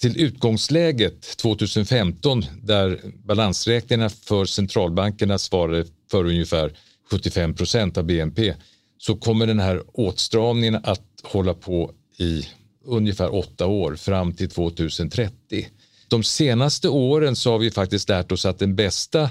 till 0.00 0.20
utgångsläget 0.20 1.36
2015 1.36 2.44
där 2.62 3.00
balansräkningarna 3.24 4.10
för 4.10 4.44
centralbankerna 4.44 5.38
svarade 5.38 5.84
för 6.10 6.24
ungefär 6.24 6.72
75 7.10 7.54
procent 7.54 7.98
av 7.98 8.04
BNP 8.04 8.54
så 8.98 9.16
kommer 9.16 9.46
den 9.46 9.60
här 9.60 9.82
åtstramningen 9.92 10.80
att 10.84 11.06
hålla 11.22 11.54
på 11.54 11.90
i 12.18 12.46
ungefär 12.84 13.34
åtta 13.34 13.66
år 13.66 13.96
fram 13.96 14.32
till 14.32 14.50
2030. 14.50 15.66
De 16.08 16.22
senaste 16.22 16.88
åren 16.88 17.36
så 17.36 17.52
har 17.52 17.58
vi 17.58 17.70
faktiskt 17.70 18.08
lärt 18.08 18.32
oss 18.32 18.46
att 18.46 18.58
den 18.58 18.76
bästa 18.76 19.30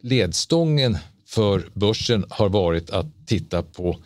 ledstången 0.00 0.98
för 1.28 1.68
börsen 1.74 2.24
har 2.28 2.48
varit 2.48 2.90
att 2.90 3.06
titta 3.26 3.62
på 3.62 3.96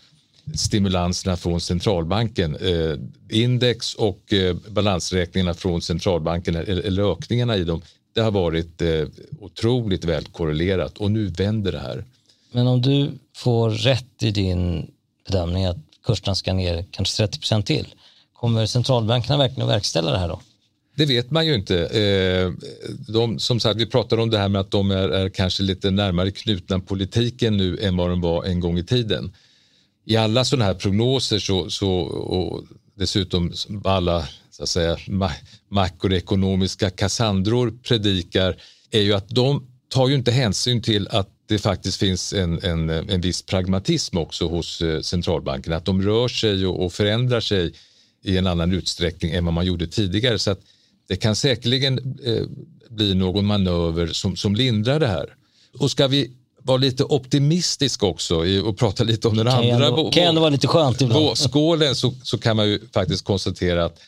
stimulanserna 0.55 1.37
från 1.37 1.61
centralbanken. 1.61 2.57
Eh, 2.57 2.97
index 3.29 3.95
och 3.95 4.33
eh, 4.33 4.57
balansräkningarna 4.69 5.55
från 5.55 5.83
centralbanken 5.83 6.57
eller 6.57 7.13
ökningarna 7.13 7.57
i 7.57 7.65
dem 7.65 7.83
det 8.15 8.21
har 8.21 8.31
varit 8.31 8.83
eh, 8.83 9.05
otroligt 9.41 10.05
väl 10.05 10.25
korrelerat 10.25 10.99
och 10.99 11.11
nu 11.11 11.27
vänder 11.27 11.73
det 11.73 11.79
här. 11.79 12.05
Men 12.53 12.67
om 12.67 12.83
du 12.83 13.11
får 13.37 13.71
rätt 13.71 14.23
i 14.23 14.31
din 14.31 14.91
bedömning 15.27 15.65
att 15.65 15.77
kurserna 16.05 16.35
ska 16.35 16.53
ner 16.53 16.85
kanske 16.91 17.17
30 17.17 17.39
procent 17.39 17.67
till, 17.67 17.87
kommer 18.33 18.67
centralbankerna 18.67 19.39
verkligen 19.39 19.63
att 19.63 19.75
verkställa 19.75 20.11
det 20.11 20.19
här 20.19 20.29
då? 20.29 20.41
Det 20.97 21.07
vet 21.07 21.31
man 21.31 21.47
ju 21.47 21.55
inte. 21.55 21.87
Eh, 21.87 22.53
de, 23.13 23.39
som 23.39 23.61
sagt, 23.61 23.81
vi 23.81 23.87
pratar 23.87 24.19
om 24.19 24.31
det 24.31 24.39
här 24.39 24.49
med 24.49 24.61
att 24.61 24.71
de 24.71 24.91
är, 24.91 25.09
är 25.09 25.29
kanske 25.29 25.63
lite 25.63 25.91
närmare 25.91 26.31
knutna 26.31 26.81
politiken 26.81 27.57
nu 27.57 27.79
än 27.79 27.97
vad 27.97 28.11
de 28.11 28.21
var 28.21 28.45
en 28.45 28.61
gång 28.61 28.79
i 28.79 28.85
tiden. 28.85 29.33
I 30.11 30.17
alla 30.17 30.45
sådana 30.45 30.65
här 30.65 30.75
prognoser 30.75 31.39
så, 31.39 31.71
så, 31.71 31.91
och 31.91 32.65
dessutom 32.95 33.53
alla 33.85 34.29
så 34.51 34.63
att 34.63 34.69
säga, 34.69 34.99
makroekonomiska 35.69 36.91
kassandror 36.91 37.79
predikar 37.83 38.57
är 38.91 39.01
ju 39.01 39.13
att 39.13 39.29
de 39.29 39.67
tar 39.89 40.09
ju 40.09 40.15
inte 40.15 40.31
hänsyn 40.31 40.83
till 40.83 41.09
att 41.09 41.29
det 41.49 41.59
faktiskt 41.59 41.97
finns 41.97 42.33
en, 42.33 42.63
en, 42.63 42.91
en 42.91 43.21
viss 43.21 43.43
pragmatism 43.43 44.19
också 44.19 44.49
hos 44.49 44.67
centralbanken. 44.77 45.05
centralbankerna. 45.05 45.77
Att 45.77 45.85
de 45.85 46.03
rör 46.03 46.29
sig 46.29 46.67
och, 46.67 46.85
och 46.85 46.93
förändrar 46.93 47.41
sig 47.41 47.73
i 48.25 48.37
en 48.37 48.47
annan 48.47 48.73
utsträckning 48.73 49.33
än 49.33 49.45
vad 49.45 49.55
man 49.55 49.67
gjorde 49.67 49.87
tidigare. 49.87 50.39
Så 50.39 50.51
att 50.51 50.61
det 51.09 51.17
kan 51.17 51.37
säkerligen 51.37 52.19
eh, 52.25 52.45
bli 52.89 53.15
någon 53.15 53.47
manöver 53.47 54.07
som, 54.07 54.37
som 54.37 54.55
lindrar 54.55 55.01
det 55.01 55.07
här. 55.07 55.35
Och 55.79 55.91
ska 55.91 56.07
vi 56.07 56.31
vara 56.71 56.79
lite 56.79 57.05
optimistisk 57.05 58.03
också 58.03 58.37
och 58.65 58.79
prata 58.79 59.05
lite 59.05 59.29
om 59.29 59.37
den 59.37 59.47
kan 59.47 59.55
andra 59.55 59.87
ändå, 59.87 60.11
kan 60.11 60.25
ändå 60.25 60.41
vara 60.41 60.51
lite 60.51 60.67
skönt 60.67 61.01
ibland. 61.01 61.39
skålen 61.39 61.95
så, 61.95 62.15
så 62.23 62.39
kan 62.39 62.57
man 62.57 62.69
ju 62.69 62.81
faktiskt 62.95 63.25
konstatera 63.25 63.85
att, 63.85 64.01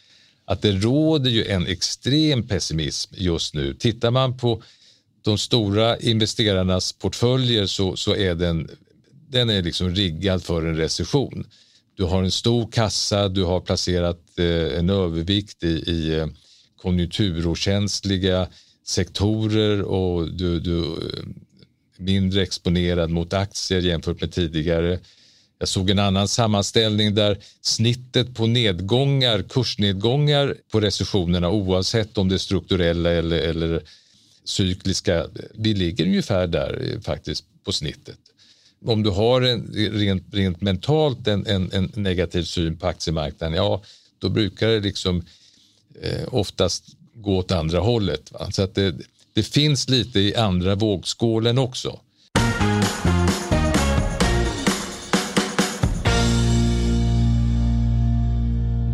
att 0.45 0.63
det 0.63 0.73
råder 0.73 1.31
ju 1.31 1.47
en 1.47 1.67
extrem 1.67 2.49
pessimism 2.49 3.15
just 3.17 3.55
nu. 3.55 3.75
Tittar 3.75 4.11
man 4.11 4.39
på 4.39 4.63
de 5.23 5.39
stora 5.39 5.99
investerarnas 5.99 6.93
portföljer 6.93 7.67
så, 7.67 7.97
så 7.97 8.17
är 8.17 8.35
den, 8.35 8.71
den 9.29 9.51
är 9.51 9.63
liksom 9.63 9.95
riggad 9.95 10.43
för 10.43 10.67
en 10.67 10.77
recession. 10.77 11.47
Du 11.97 12.05
har 12.05 12.23
en 12.23 12.31
stor 12.31 12.73
kassa, 12.73 13.29
du 13.29 13.45
har 13.45 13.61
placerat 13.61 14.39
eh, 14.39 14.79
en 14.79 14.91
övervikt 14.91 15.65
i, 15.65 15.69
i 15.69 16.19
eh, 16.19 16.27
konjunkturokänsliga 16.83 18.49
sektorer 18.87 19.83
och 19.83 20.33
du, 20.33 20.61
du 20.61 20.79
är 20.79 21.25
mindre 22.03 22.43
exponerad 22.43 23.11
mot 23.11 23.33
aktier 23.33 23.81
jämfört 23.81 24.21
med 24.21 24.33
tidigare. 24.33 24.99
Jag 25.59 25.69
såg 25.69 25.91
en 25.91 25.99
annan 25.99 26.29
sammanställning 26.29 27.15
där 27.15 27.39
snittet 27.61 28.35
på 28.35 28.47
nedgångar, 28.47 29.43
kursnedgångar 29.43 30.57
på 30.73 30.81
recessionerna 30.81 31.51
oavsett 31.51 32.19
om 32.19 32.29
det 32.29 32.35
är 32.35 32.39
strukturella 32.39 33.11
eller, 33.11 33.39
eller 33.39 33.83
cykliska, 34.45 35.27
vi 35.55 35.75
ligger 35.75 36.07
ungefär 36.07 36.47
där 36.47 36.93
eh, 36.93 37.01
faktiskt 37.01 37.45
på 37.65 37.73
snittet. 37.73 38.19
Om 38.85 39.03
du 39.03 39.11
har 39.11 39.43
en, 39.43 39.73
rent, 39.75 40.35
rent 40.35 40.61
mentalt 40.61 41.29
en, 41.29 41.47
en, 41.47 41.73
en 41.73 41.93
negativ 41.95 42.43
syn 42.43 42.77
på 42.77 42.87
aktiemarknaden, 42.87 43.57
ja 43.57 43.83
då 44.19 44.29
brukar 44.29 44.69
det 44.69 44.81
liksom 44.81 45.25
eh, 46.01 46.35
oftast 46.35 46.85
gå 47.15 47.37
åt 47.37 47.53
andra 47.53 47.79
hållet. 47.79 48.33
Va? 48.33 48.51
Så 48.51 48.63
att 48.63 48.75
det, 48.75 48.95
det 49.35 49.43
finns 49.43 49.89
lite 49.89 50.21
i 50.21 50.35
andra 50.35 50.75
vågskålen 50.75 51.59
också. 51.59 52.01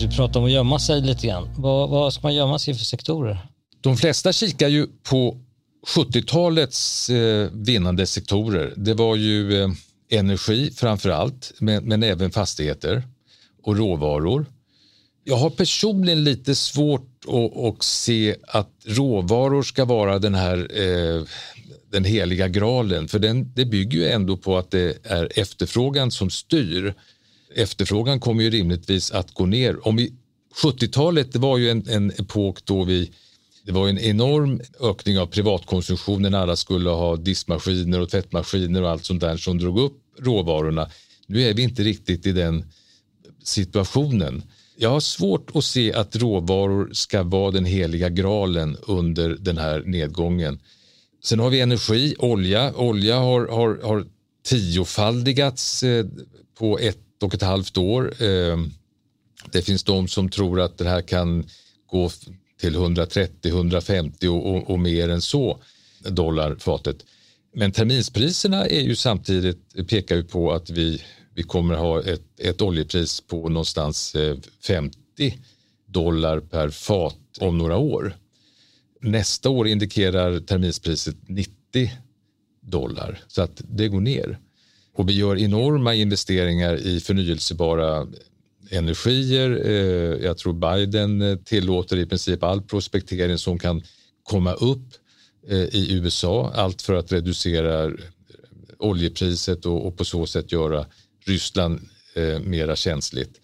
Du 0.00 0.08
pratar 0.16 0.40
om 0.40 0.46
att 0.46 0.52
gömma 0.52 0.78
sig 0.78 1.00
lite 1.00 1.26
grann. 1.26 1.48
Vad, 1.56 1.90
vad 1.90 2.12
ska 2.12 2.22
man 2.22 2.34
gömma 2.34 2.58
sig 2.58 2.74
i 2.74 2.76
för 2.76 2.84
sektorer? 2.84 3.46
De 3.80 3.96
flesta 3.96 4.32
kikar 4.32 4.68
ju 4.68 4.86
på 5.02 5.38
70-talets 5.96 7.10
eh, 7.10 7.50
vinnande 7.52 8.06
sektorer. 8.06 8.74
Det 8.76 8.94
var 8.94 9.16
ju 9.16 9.62
eh, 9.62 9.68
energi 10.10 10.70
framför 10.76 11.08
allt, 11.10 11.52
men, 11.58 11.84
men 11.84 12.02
även 12.02 12.30
fastigheter 12.30 13.02
och 13.62 13.76
råvaror. 13.76 14.46
Jag 15.24 15.36
har 15.36 15.50
personligen 15.50 16.24
lite 16.24 16.54
svårt 16.54 17.17
och, 17.28 17.68
och 17.68 17.84
se 17.84 18.36
att 18.46 18.70
råvaror 18.84 19.62
ska 19.62 19.84
vara 19.84 20.18
den 20.18 20.34
här 20.34 20.80
eh, 20.80 21.22
den 21.90 22.04
heliga 22.04 22.48
graalen, 22.48 23.08
för 23.08 23.18
den, 23.18 23.52
det 23.54 23.64
bygger 23.64 23.98
ju 23.98 24.08
ändå 24.08 24.36
på 24.36 24.58
att 24.58 24.70
det 24.70 25.06
är 25.06 25.38
efterfrågan 25.38 26.10
som 26.10 26.30
styr. 26.30 26.94
Efterfrågan 27.54 28.20
kommer 28.20 28.42
ju 28.42 28.50
rimligtvis 28.50 29.10
att 29.10 29.34
gå 29.34 29.46
ner. 29.46 29.88
Om 29.88 29.96
vi 29.96 30.12
70-talet 30.62 31.32
det 31.32 31.38
var 31.38 31.58
ju 31.58 31.70
en, 31.70 31.88
en 31.88 32.10
epok 32.10 32.64
då 32.64 32.84
vi 32.84 33.10
det 33.64 33.72
var 33.72 33.88
en 33.88 33.98
enorm 33.98 34.60
ökning 34.80 35.18
av 35.18 35.26
privatkonsumtionen. 35.26 36.34
Alla 36.34 36.56
skulle 36.56 36.90
ha 36.90 37.16
diskmaskiner 37.16 38.00
och 38.00 38.10
tvättmaskiner 38.10 38.82
och 38.82 38.90
allt 38.90 39.04
sånt 39.04 39.20
där 39.20 39.36
som 39.36 39.58
drog 39.58 39.78
upp 39.78 39.98
råvarorna. 40.18 40.90
Nu 41.26 41.42
är 41.42 41.54
vi 41.54 41.62
inte 41.62 41.82
riktigt 41.82 42.26
i 42.26 42.32
den 42.32 42.64
situationen. 43.42 44.42
Jag 44.80 44.90
har 44.90 45.00
svårt 45.00 45.50
att 45.54 45.64
se 45.64 45.92
att 45.92 46.16
råvaror 46.16 46.90
ska 46.92 47.22
vara 47.22 47.50
den 47.50 47.64
heliga 47.64 48.08
graalen 48.08 48.76
under 48.86 49.28
den 49.28 49.58
här 49.58 49.82
nedgången. 49.86 50.60
Sen 51.24 51.38
har 51.38 51.50
vi 51.50 51.60
energi, 51.60 52.14
olja. 52.18 52.74
Olja 52.76 53.16
har, 53.16 53.46
har, 53.46 53.80
har 53.82 54.06
tiofaldigats 54.44 55.82
eh, 55.82 56.06
på 56.58 56.78
ett 56.78 57.22
och 57.22 57.34
ett 57.34 57.42
halvt 57.42 57.78
år. 57.78 58.22
Ehm, 58.22 58.70
det 59.52 59.62
finns 59.62 59.84
de 59.84 60.08
som 60.08 60.28
tror 60.28 60.60
att 60.60 60.78
det 60.78 60.88
här 60.88 61.02
kan 61.02 61.48
gå 61.86 62.10
till 62.60 62.74
130, 62.74 63.50
150 63.50 64.28
och, 64.28 64.54
och, 64.54 64.70
och 64.70 64.78
mer 64.78 65.08
än 65.08 65.22
så 65.22 65.58
dollar 66.08 66.56
fatet. 66.56 66.96
Men 67.54 67.72
terminspriserna 67.72 68.66
är 68.66 68.80
ju 68.80 68.96
samtidigt 68.96 69.88
pekar 69.88 70.16
ju 70.16 70.24
på 70.24 70.52
att 70.52 70.70
vi 70.70 71.02
vi 71.38 71.44
kommer 71.44 71.74
ha 71.74 72.02
ett, 72.02 72.40
ett 72.40 72.62
oljepris 72.62 73.20
på 73.20 73.48
någonstans 73.48 74.14
eh, 74.14 74.36
50 74.66 75.38
dollar 75.86 76.40
per 76.40 76.70
fat 76.70 77.16
om 77.40 77.58
några 77.58 77.76
år. 77.76 78.16
Nästa 79.00 79.50
år 79.50 79.68
indikerar 79.68 80.40
terminspriset 80.40 81.16
90 81.26 81.52
dollar 82.60 83.20
så 83.28 83.42
att 83.42 83.62
det 83.68 83.88
går 83.88 84.00
ner. 84.00 84.38
Och 84.92 85.08
vi 85.08 85.12
gör 85.12 85.38
enorma 85.38 85.94
investeringar 85.94 86.74
i 86.74 87.00
förnyelsebara 87.00 88.06
energier. 88.70 89.66
Eh, 89.66 90.24
jag 90.24 90.38
tror 90.38 90.52
Biden 90.52 91.22
eh, 91.22 91.36
tillåter 91.36 91.96
i 91.96 92.06
princip 92.06 92.42
all 92.42 92.62
prospektering 92.62 93.38
som 93.38 93.58
kan 93.58 93.82
komma 94.22 94.52
upp 94.52 94.86
i 95.70 95.94
USA. 95.94 96.52
Allt 96.54 96.82
för 96.82 96.94
att 96.94 97.12
reducera 97.12 97.92
oljepriset 98.78 99.66
och 99.66 99.96
på 99.96 100.04
så 100.04 100.26
sätt 100.26 100.52
göra 100.52 100.86
Ryssland 101.28 101.88
eh, 102.14 102.40
mera 102.40 102.76
känsligt. 102.76 103.40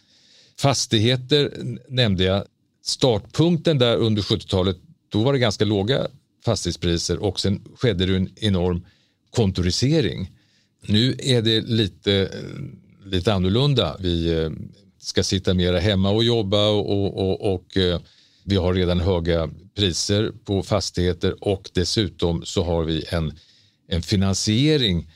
Fastigheter 0.59 1.53
nämnde 1.89 2.25
jag. 2.25 2.45
Startpunkten 2.83 3.79
där 3.79 3.97
under 3.97 4.23
70-talet, 4.23 4.77
då 5.09 5.23
var 5.23 5.33
det 5.33 5.39
ganska 5.39 5.65
låga 5.65 6.07
fastighetspriser 6.45 7.23
och 7.23 7.41
sen 7.41 7.65
skedde 7.77 8.07
det 8.07 8.17
en 8.17 8.31
enorm 8.37 8.87
kontorisering. 9.31 10.31
Nu 10.87 11.17
är 11.19 11.43
det 11.43 11.61
lite, 11.61 12.13
eh, 12.15 13.09
lite 13.11 13.35
annorlunda. 13.35 13.97
Vi 14.01 14.33
eh, 14.33 14.51
ska 14.99 15.23
sitta 15.23 15.55
mera 15.55 15.79
hemma 15.79 16.11
och 16.11 16.25
jobba 16.25 16.69
och, 16.69 16.91
och, 16.91 17.31
och, 17.31 17.55
och 17.55 17.77
eh, 17.77 18.01
vi 18.45 18.57
har 18.57 18.75
redan 18.75 19.01
höga 19.01 19.51
priser 19.77 20.33
på 20.45 20.63
fastigheter 20.63 21.45
och 21.45 21.71
dessutom 21.75 22.45
så 22.45 22.65
har 22.65 22.85
vi 22.85 23.05
en, 23.09 23.33
en 23.89 24.03
finansiering 24.03 25.11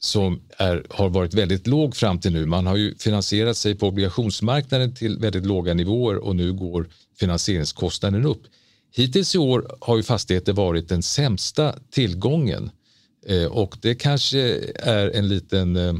som 0.00 0.40
är, 0.56 0.86
har 0.90 1.08
varit 1.08 1.34
väldigt 1.34 1.66
låg 1.66 1.96
fram 1.96 2.20
till 2.20 2.32
nu. 2.32 2.46
Man 2.46 2.66
har 2.66 2.76
ju 2.76 2.94
finansierat 2.98 3.56
sig 3.56 3.74
på 3.74 3.88
obligationsmarknaden 3.88 4.94
till 4.94 5.18
väldigt 5.18 5.46
låga 5.46 5.74
nivåer 5.74 6.16
och 6.16 6.36
nu 6.36 6.52
går 6.52 6.88
finansieringskostnaden 7.18 8.26
upp. 8.26 8.42
Hittills 8.92 9.34
i 9.34 9.38
år 9.38 9.76
har 9.80 9.96
ju 9.96 10.02
fastigheter 10.02 10.52
varit 10.52 10.88
den 10.88 11.02
sämsta 11.02 11.74
tillgången 11.90 12.70
eh, 13.26 13.44
och 13.44 13.76
det 13.80 13.94
kanske 13.94 14.40
är 14.74 15.10
en 15.10 15.28
liten 15.28 15.76
eh, 15.76 15.94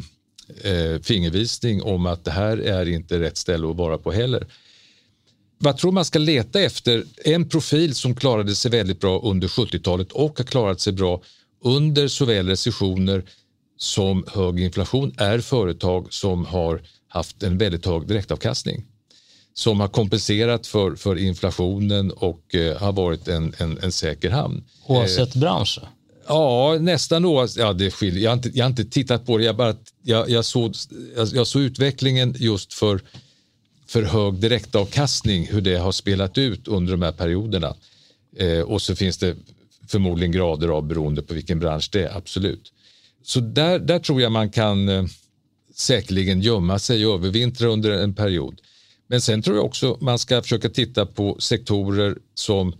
eh 0.64 1.00
fingervisning 1.00 1.82
om 1.82 2.06
att 2.06 2.24
det 2.24 2.30
här 2.30 2.56
är 2.56 2.88
inte 2.88 3.20
rätt 3.20 3.36
ställe 3.36 3.70
att 3.70 3.76
vara 3.76 3.98
på 3.98 4.12
heller. 4.12 4.46
Vad 5.58 5.76
tror 5.76 5.92
man 5.92 6.04
ska 6.04 6.18
leta 6.18 6.60
efter? 6.60 7.04
En 7.24 7.48
profil 7.48 7.94
som 7.94 8.14
klarade 8.14 8.54
sig 8.54 8.70
väldigt 8.70 9.00
bra 9.00 9.20
under 9.20 9.48
70-talet 9.48 10.12
och 10.12 10.38
har 10.38 10.44
klarat 10.44 10.80
sig 10.80 10.92
bra 10.92 11.22
under 11.64 12.08
såväl 12.08 12.48
recessioner 12.48 13.24
som 13.82 14.24
hög 14.26 14.60
inflation 14.60 15.14
är 15.16 15.38
företag 15.38 16.12
som 16.12 16.46
har 16.46 16.82
haft 17.08 17.42
en 17.42 17.58
väldigt 17.58 17.86
hög 17.86 18.06
direktavkastning 18.06 18.84
som 19.54 19.80
har 19.80 19.88
kompenserat 19.88 20.66
för, 20.66 20.96
för 20.96 21.18
inflationen 21.18 22.10
och 22.10 22.54
eh, 22.54 22.76
har 22.76 22.92
varit 22.92 23.28
en, 23.28 23.54
en, 23.58 23.78
en 23.78 23.92
säker 23.92 24.30
hamn. 24.30 24.64
Oavsett 24.86 25.34
eh, 25.34 25.40
bransch? 25.40 25.78
Ja, 26.26 26.78
nästan 26.80 27.24
oavsett. 27.24 27.62
Ja, 27.62 27.72
det 27.72 27.90
skiljer. 27.90 28.22
Jag, 28.22 28.30
har 28.30 28.36
inte, 28.36 28.50
jag 28.54 28.64
har 28.64 28.70
inte 28.70 28.84
tittat 28.84 29.26
på 29.26 29.38
det. 29.38 29.44
Jag, 29.44 29.56
bara, 29.56 29.74
jag, 30.02 30.30
jag, 30.30 30.44
såg, 30.44 30.74
jag, 31.16 31.28
jag 31.28 31.46
såg 31.46 31.62
utvecklingen 31.62 32.34
just 32.38 32.74
för, 32.74 33.00
för 33.86 34.02
hög 34.02 34.34
direktavkastning, 34.34 35.46
hur 35.46 35.60
det 35.60 35.76
har 35.76 35.92
spelat 35.92 36.38
ut 36.38 36.68
under 36.68 36.92
de 36.92 37.02
här 37.02 37.12
perioderna. 37.12 37.74
Eh, 38.36 38.60
och 38.60 38.82
så 38.82 38.96
finns 38.96 39.18
det 39.18 39.36
förmodligen 39.88 40.32
grader 40.32 40.68
av 40.68 40.86
beroende 40.86 41.22
på 41.22 41.34
vilken 41.34 41.58
bransch 41.58 41.88
det 41.92 42.04
är, 42.04 42.16
absolut. 42.16 42.72
Så 43.22 43.40
där, 43.40 43.78
där 43.78 43.98
tror 43.98 44.22
jag 44.22 44.32
man 44.32 44.50
kan 44.50 44.88
eh, 44.88 45.04
säkerligen 45.74 46.40
gömma 46.40 46.78
sig 46.78 47.06
och 47.06 47.14
övervintra 47.14 47.68
under 47.68 47.90
en 47.90 48.14
period. 48.14 48.60
Men 49.06 49.20
sen 49.20 49.42
tror 49.42 49.56
jag 49.56 49.64
också 49.64 49.98
man 50.00 50.18
ska 50.18 50.42
försöka 50.42 50.68
titta 50.68 51.06
på 51.06 51.36
sektorer 51.40 52.18
som 52.34 52.74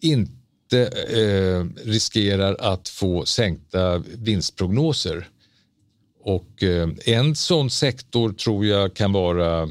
inte 0.00 0.86
eh, 1.08 1.88
riskerar 1.88 2.56
att 2.60 2.88
få 2.88 3.24
sänkta 3.24 3.98
vinstprognoser. 3.98 5.28
Och 6.22 6.62
eh, 6.62 6.88
en 7.04 7.36
sån 7.36 7.70
sektor 7.70 8.32
tror 8.32 8.66
jag 8.66 8.94
kan 8.94 9.12
vara 9.12 9.68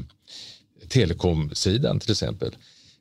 telekomsidan 0.88 2.00
till 2.00 2.10
exempel. 2.10 2.56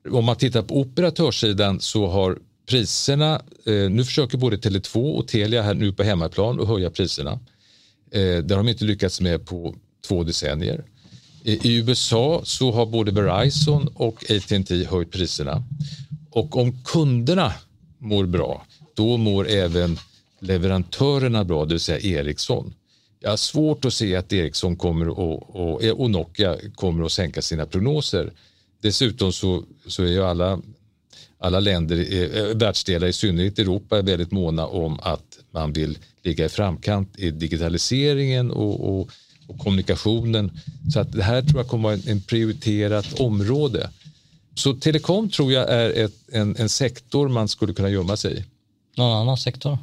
Om 0.10 0.26
man 0.26 0.36
tittar 0.36 0.62
på 0.62 0.80
operatörssidan 0.80 1.80
så 1.80 2.08
har 2.08 2.40
priserna, 2.70 3.42
eh, 3.66 3.90
nu 3.90 4.04
försöker 4.04 4.38
både 4.38 4.58
Tele2 4.58 5.14
och 5.14 5.28
Telia 5.28 5.62
här 5.62 5.74
nu 5.74 5.94
på 5.94 6.04
hemmaplan 6.04 6.60
att 6.60 6.68
höja 6.68 6.90
priserna. 6.90 7.32
Eh, 8.12 8.38
det 8.38 8.56
har 8.56 8.58
de 8.58 8.68
inte 8.68 8.86
lyckats 8.86 9.22
med 9.22 9.46
på 9.46 9.76
två 10.08 10.24
decennier. 10.24 10.84
Eh, 11.44 11.66
I 11.66 11.76
USA 11.76 12.42
så 12.44 12.72
har 12.72 12.86
både 12.86 13.12
Verizon 13.12 13.88
och 13.94 14.32
AT&T 14.32 14.86
höjt 14.86 15.12
priserna. 15.12 15.64
Och 16.32 16.58
om 16.58 16.84
kunderna 16.84 17.54
mår 17.98 18.26
bra, 18.26 18.66
då 18.94 19.18
mår 19.18 19.48
även 19.48 19.98
leverantörerna 20.40 21.44
bra, 21.44 21.66
det 21.66 21.74
vill 21.74 21.80
säga 21.80 22.20
Ericsson. 22.20 22.74
Jag 23.20 23.30
har 23.30 23.38
svårt 23.38 23.86
att 23.86 23.94
se 23.94 24.16
att 24.16 24.34
Ericsson 24.34 24.76
kommer 24.76 25.10
och, 25.10 25.56
och, 25.56 25.84
och 25.84 26.12
Nokia 26.12 26.58
kommer 26.76 27.06
att 27.06 27.12
sänka 27.12 27.42
sina 27.42 27.66
prognoser. 27.66 28.32
Dessutom 28.82 29.34
så, 29.34 29.64
så 29.88 30.04
är 30.04 30.08
ju 30.08 30.24
alla 30.24 30.62
alla 31.40 31.60
länder, 31.60 31.98
eh, 31.98 32.56
världsdelar, 32.56 33.08
i 33.08 33.14
synnerhet 33.14 33.60
Europa, 33.60 33.98
är 33.98 34.04
väldigt 34.04 34.32
måna 34.32 34.68
om 34.68 35.00
att 35.00 35.40
man 35.52 35.74
vill 35.74 35.98
ligga 36.24 36.46
i 36.46 36.50
framkant 36.50 37.20
i 37.20 37.32
digitaliseringen 37.32 38.52
och, 38.52 38.90
och, 38.90 39.10
och 39.48 39.60
kommunikationen. 39.60 40.60
Så 40.94 41.00
att 41.00 41.12
det 41.12 41.24
här 41.24 41.42
tror 41.42 41.60
jag 41.60 41.68
kommer 41.68 41.94
att 41.94 42.06
vara 42.06 42.12
en 42.12 42.22
prioriterat 42.22 43.20
område. 43.20 43.90
Så 44.56 44.74
telekom 44.74 45.30
tror 45.30 45.52
jag 45.52 45.70
är 45.70 45.90
ett, 45.90 46.14
en, 46.32 46.56
en 46.56 46.70
sektor 46.70 47.28
man 47.28 47.48
skulle 47.48 47.74
kunna 47.74 47.90
gömma 47.90 48.18
sig 48.18 48.38
i. 48.38 48.44
Någon 48.98 49.18
annan 49.22 49.38
sektor? 49.38 49.78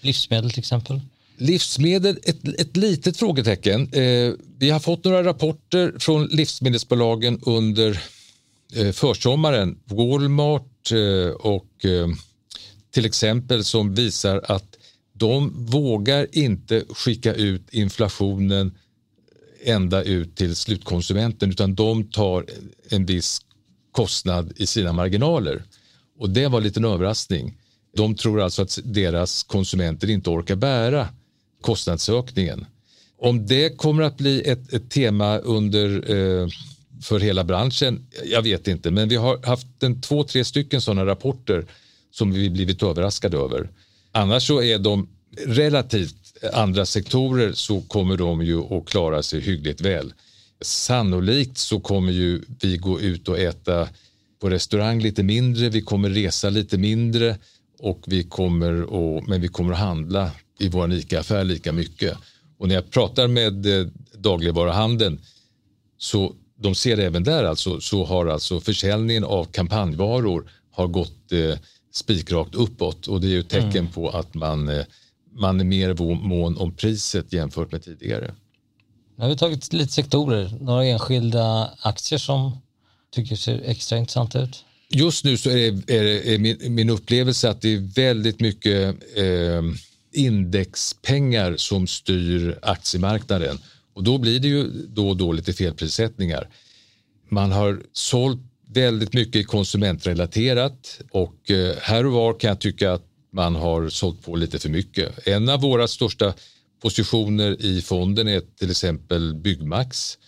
Livsmedel 0.00 0.50
till 0.50 0.58
exempel? 0.58 1.00
Livsmedel, 1.36 2.18
ett, 2.22 2.48
ett 2.60 2.76
litet 2.76 3.16
frågetecken. 3.16 3.92
Eh, 3.92 4.32
vi 4.58 4.70
har 4.70 4.80
fått 4.80 5.04
några 5.04 5.24
rapporter 5.24 5.94
från 5.98 6.26
livsmedelsbolagen 6.26 7.40
under 7.42 8.02
eh, 8.74 8.92
försommaren. 8.92 9.78
Walmart, 9.84 10.66
Eh, 10.66 10.75
Eh, 10.92 11.30
och 11.30 11.84
eh, 11.84 12.08
till 12.90 13.04
exempel 13.04 13.64
som 13.64 13.94
visar 13.94 14.42
att 14.48 14.76
de 15.12 15.66
vågar 15.66 16.26
inte 16.32 16.84
skicka 16.88 17.34
ut 17.34 17.74
inflationen 17.74 18.78
ända 19.64 20.02
ut 20.02 20.36
till 20.36 20.56
slutkonsumenten 20.56 21.50
utan 21.50 21.74
de 21.74 22.04
tar 22.04 22.46
en 22.88 23.06
viss 23.06 23.40
kostnad 23.92 24.52
i 24.56 24.66
sina 24.66 24.92
marginaler. 24.92 25.62
Och 26.18 26.30
det 26.30 26.48
var 26.48 26.58
en 26.58 26.64
liten 26.64 26.84
överraskning. 26.84 27.58
De 27.96 28.14
tror 28.14 28.40
alltså 28.40 28.62
att 28.62 28.78
deras 28.84 29.42
konsumenter 29.42 30.10
inte 30.10 30.30
orkar 30.30 30.56
bära 30.56 31.08
kostnadsökningen. 31.60 32.66
Om 33.18 33.46
det 33.46 33.76
kommer 33.76 34.02
att 34.02 34.16
bli 34.16 34.42
ett, 34.42 34.72
ett 34.72 34.90
tema 34.90 35.38
under 35.38 36.10
eh, 36.10 36.48
för 37.06 37.20
hela 37.20 37.44
branschen? 37.44 38.06
Jag 38.24 38.42
vet 38.42 38.68
inte, 38.68 38.90
men 38.90 39.08
vi 39.08 39.16
har 39.16 39.46
haft 39.46 39.82
en, 39.82 40.00
två, 40.00 40.24
tre 40.24 40.44
stycken 40.44 40.80
sådana 40.80 41.06
rapporter 41.06 41.66
som 42.10 42.32
vi 42.32 42.50
blivit 42.50 42.82
överraskade 42.82 43.36
över. 43.36 43.70
Annars 44.12 44.46
så 44.46 44.62
är 44.62 44.78
de 44.78 45.08
relativt 45.46 46.44
andra 46.52 46.86
sektorer 46.86 47.52
så 47.52 47.80
kommer 47.80 48.16
de 48.16 48.42
ju 48.42 48.60
att 48.60 48.86
klara 48.86 49.22
sig 49.22 49.40
hyggligt 49.40 49.80
väl. 49.80 50.12
Sannolikt 50.60 51.58
så 51.58 51.80
kommer 51.80 52.12
ju 52.12 52.42
vi 52.60 52.76
gå 52.76 53.00
ut 53.00 53.28
och 53.28 53.38
äta 53.38 53.88
på 54.40 54.50
restaurang 54.50 55.00
lite 55.00 55.22
mindre, 55.22 55.68
vi 55.68 55.82
kommer 55.82 56.10
resa 56.10 56.50
lite 56.50 56.78
mindre 56.78 57.36
och 57.78 58.04
vi 58.06 58.24
kommer 58.24 58.82
att, 58.82 59.28
men 59.28 59.40
vi 59.40 59.48
kommer 59.48 59.72
att 59.72 59.78
handla 59.78 60.30
i 60.58 60.68
vår 60.68 60.92
ICA-affär 60.92 61.44
lika 61.44 61.72
mycket. 61.72 62.16
Och 62.58 62.68
när 62.68 62.74
jag 62.74 62.90
pratar 62.90 63.28
med 63.28 63.80
eh, 63.80 63.86
dagligvaruhandeln 64.12 65.20
så 65.98 66.34
de 66.58 66.74
ser 66.74 66.98
även 66.98 67.24
där 67.24 67.44
alltså, 67.44 67.80
så 67.80 68.04
har 68.04 68.26
alltså 68.26 68.60
försäljningen 68.60 69.24
av 69.24 69.44
kampanjvaror 69.44 70.50
har 70.70 70.86
gått 70.86 71.32
eh, 71.32 71.58
spikrakt 71.92 72.54
uppåt 72.54 73.06
och 73.06 73.20
det 73.20 73.26
är 73.26 73.30
ju 73.30 73.40
ett 73.40 73.48
tecken 73.48 73.76
mm. 73.76 73.92
på 73.92 74.10
att 74.10 74.34
man, 74.34 74.68
eh, 74.68 74.84
man 75.32 75.60
är 75.60 75.64
mer 75.64 75.94
mån 76.14 76.56
om 76.56 76.72
priset 76.74 77.32
jämfört 77.32 77.72
med 77.72 77.84
tidigare. 77.84 78.34
Nu 79.16 79.22
har 79.22 79.28
vi 79.28 79.36
tagit 79.36 79.72
lite 79.72 79.92
sektorer, 79.92 80.58
några 80.60 80.84
enskilda 80.84 81.70
aktier 81.80 82.18
som 82.18 82.58
tycker 83.14 83.36
ser 83.36 83.62
extra 83.64 83.98
intressanta 83.98 84.40
ut. 84.40 84.64
Just 84.88 85.24
nu 85.24 85.36
så 85.36 85.50
är, 85.50 85.90
är, 85.90 86.04
är 86.04 86.38
min, 86.38 86.74
min, 86.74 86.90
upplevelse 86.90 87.50
att 87.50 87.60
det 87.60 87.74
är 87.74 87.94
väldigt 87.94 88.40
mycket 88.40 88.96
eh, 89.16 89.62
indexpengar 90.12 91.56
som 91.56 91.86
styr 91.86 92.58
aktiemarknaden 92.62 93.58
och 93.96 94.04
då 94.04 94.18
blir 94.18 94.40
det 94.40 94.48
ju 94.48 94.86
då 94.88 95.08
och 95.08 95.16
då 95.16 95.32
lite 95.32 95.52
felprissättningar. 95.52 96.48
Man 97.28 97.52
har 97.52 97.82
sålt 97.92 98.40
väldigt 98.68 99.14
mycket 99.14 99.46
konsumentrelaterat 99.46 101.00
och 101.10 101.50
eh, 101.50 101.76
här 101.80 102.06
och 102.06 102.12
var 102.12 102.38
kan 102.40 102.48
jag 102.48 102.60
tycka 102.60 102.92
att 102.92 103.04
man 103.32 103.54
har 103.54 103.88
sålt 103.88 104.22
på 104.22 104.36
lite 104.36 104.58
för 104.58 104.68
mycket. 104.68 105.26
En 105.28 105.48
av 105.48 105.60
våra 105.60 105.88
största 105.88 106.34
positioner 106.82 107.62
i 107.62 107.82
fonden 107.82 108.28
är 108.28 108.42
till 108.58 108.70
exempel 108.70 109.34
Byggmax. 109.34 110.18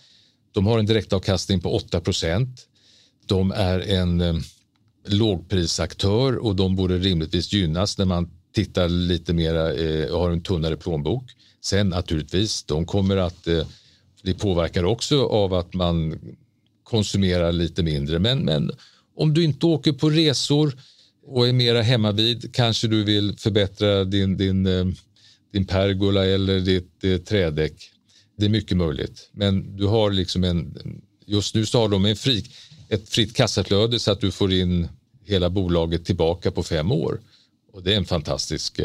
De 0.51 0.65
har 0.65 0.79
en 0.79 0.85
direktavkastning 0.85 1.61
på 1.61 1.75
8 1.75 1.99
procent. 1.99 2.67
De 3.25 3.51
är 3.51 3.79
en 3.79 4.21
eh, 4.21 4.35
lågprisaktör 5.07 6.35
och 6.35 6.55
de 6.55 6.75
borde 6.75 6.97
rimligtvis 6.97 7.53
gynnas 7.53 7.97
när 7.97 8.05
man 8.05 8.29
tittar 8.53 8.89
lite 8.89 9.33
mera 9.33 9.73
eh, 9.73 10.11
och 10.11 10.19
har 10.19 10.31
en 10.31 10.43
tunnare 10.43 10.77
plånbok. 10.77 11.23
Sen 11.61 11.89
naturligtvis, 11.89 12.63
de 12.63 12.85
kommer 12.85 13.17
att 13.17 13.47
eh, 13.47 13.67
bli 14.23 14.33
påverkade 14.33 14.87
också 14.87 15.25
av 15.25 15.53
att 15.53 15.73
man 15.73 16.19
konsumerar 16.83 17.51
lite 17.51 17.83
mindre. 17.83 18.19
Men, 18.19 18.39
men 18.45 18.71
om 19.15 19.33
du 19.33 19.43
inte 19.43 19.65
åker 19.65 19.93
på 19.93 20.09
resor 20.09 20.73
och 21.25 21.47
är 21.47 21.53
mera 21.53 21.81
hemmavid 21.81 22.55
kanske 22.55 22.87
du 22.87 23.03
vill 23.03 23.37
förbättra 23.37 24.03
din, 24.03 24.37
din, 24.37 24.65
eh, 24.65 24.85
din 25.53 25.65
pergola 25.65 26.25
eller 26.25 26.59
ditt, 26.59 27.01
ditt 27.01 27.25
trädäck. 27.25 27.91
Det 28.37 28.45
är 28.45 28.49
mycket 28.49 28.77
möjligt. 28.77 29.29
Men 29.31 29.75
du 29.75 29.85
har 29.85 30.11
liksom 30.11 30.43
en, 30.43 30.77
just 31.25 31.55
nu 31.55 31.65
så 31.65 31.79
har 31.79 31.89
de 31.89 32.05
en 32.05 32.15
fri, 32.15 32.45
ett 32.89 33.09
fritt 33.09 33.35
kassaflöde 33.35 33.99
så 33.99 34.11
att 34.11 34.21
du 34.21 34.31
får 34.31 34.53
in 34.53 34.87
hela 35.25 35.49
bolaget 35.49 36.05
tillbaka 36.05 36.51
på 36.51 36.63
fem 36.63 36.91
år. 36.91 37.19
Och 37.73 37.83
det 37.83 37.93
är 37.93 37.97
en 37.97 38.05
fantastisk, 38.05 38.79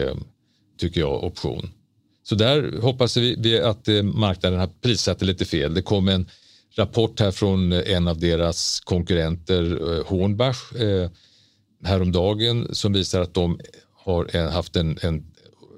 tycker 0.79 1.01
jag, 1.01 1.25
option. 1.25 1.71
Så 2.25 2.35
där 2.35 2.81
hoppas 2.81 3.17
vi 3.17 3.61
att 3.61 3.89
eh, 3.89 4.03
marknaden 4.03 4.61
har 4.61 4.67
prissatt 4.67 5.19
det 5.19 5.25
lite 5.27 5.45
fel. 5.45 5.75
Det 5.75 5.83
kom 5.83 6.09
en 6.09 6.31
rapport 6.75 7.21
här 7.21 7.31
från 7.31 7.73
eh, 7.73 7.93
en 7.93 8.09
av 8.09 8.19
deras 8.19 8.81
konkurrenter, 8.81 9.65
eh, 9.65 10.07
Hornbach, 10.07 10.73
häromdagen 11.85 12.75
som 12.75 12.93
visar 12.93 13.21
att 13.21 13.35
de 13.35 13.61
har 13.93 14.51
haft 14.51 14.77
en, 14.77 14.99
en 15.03 15.25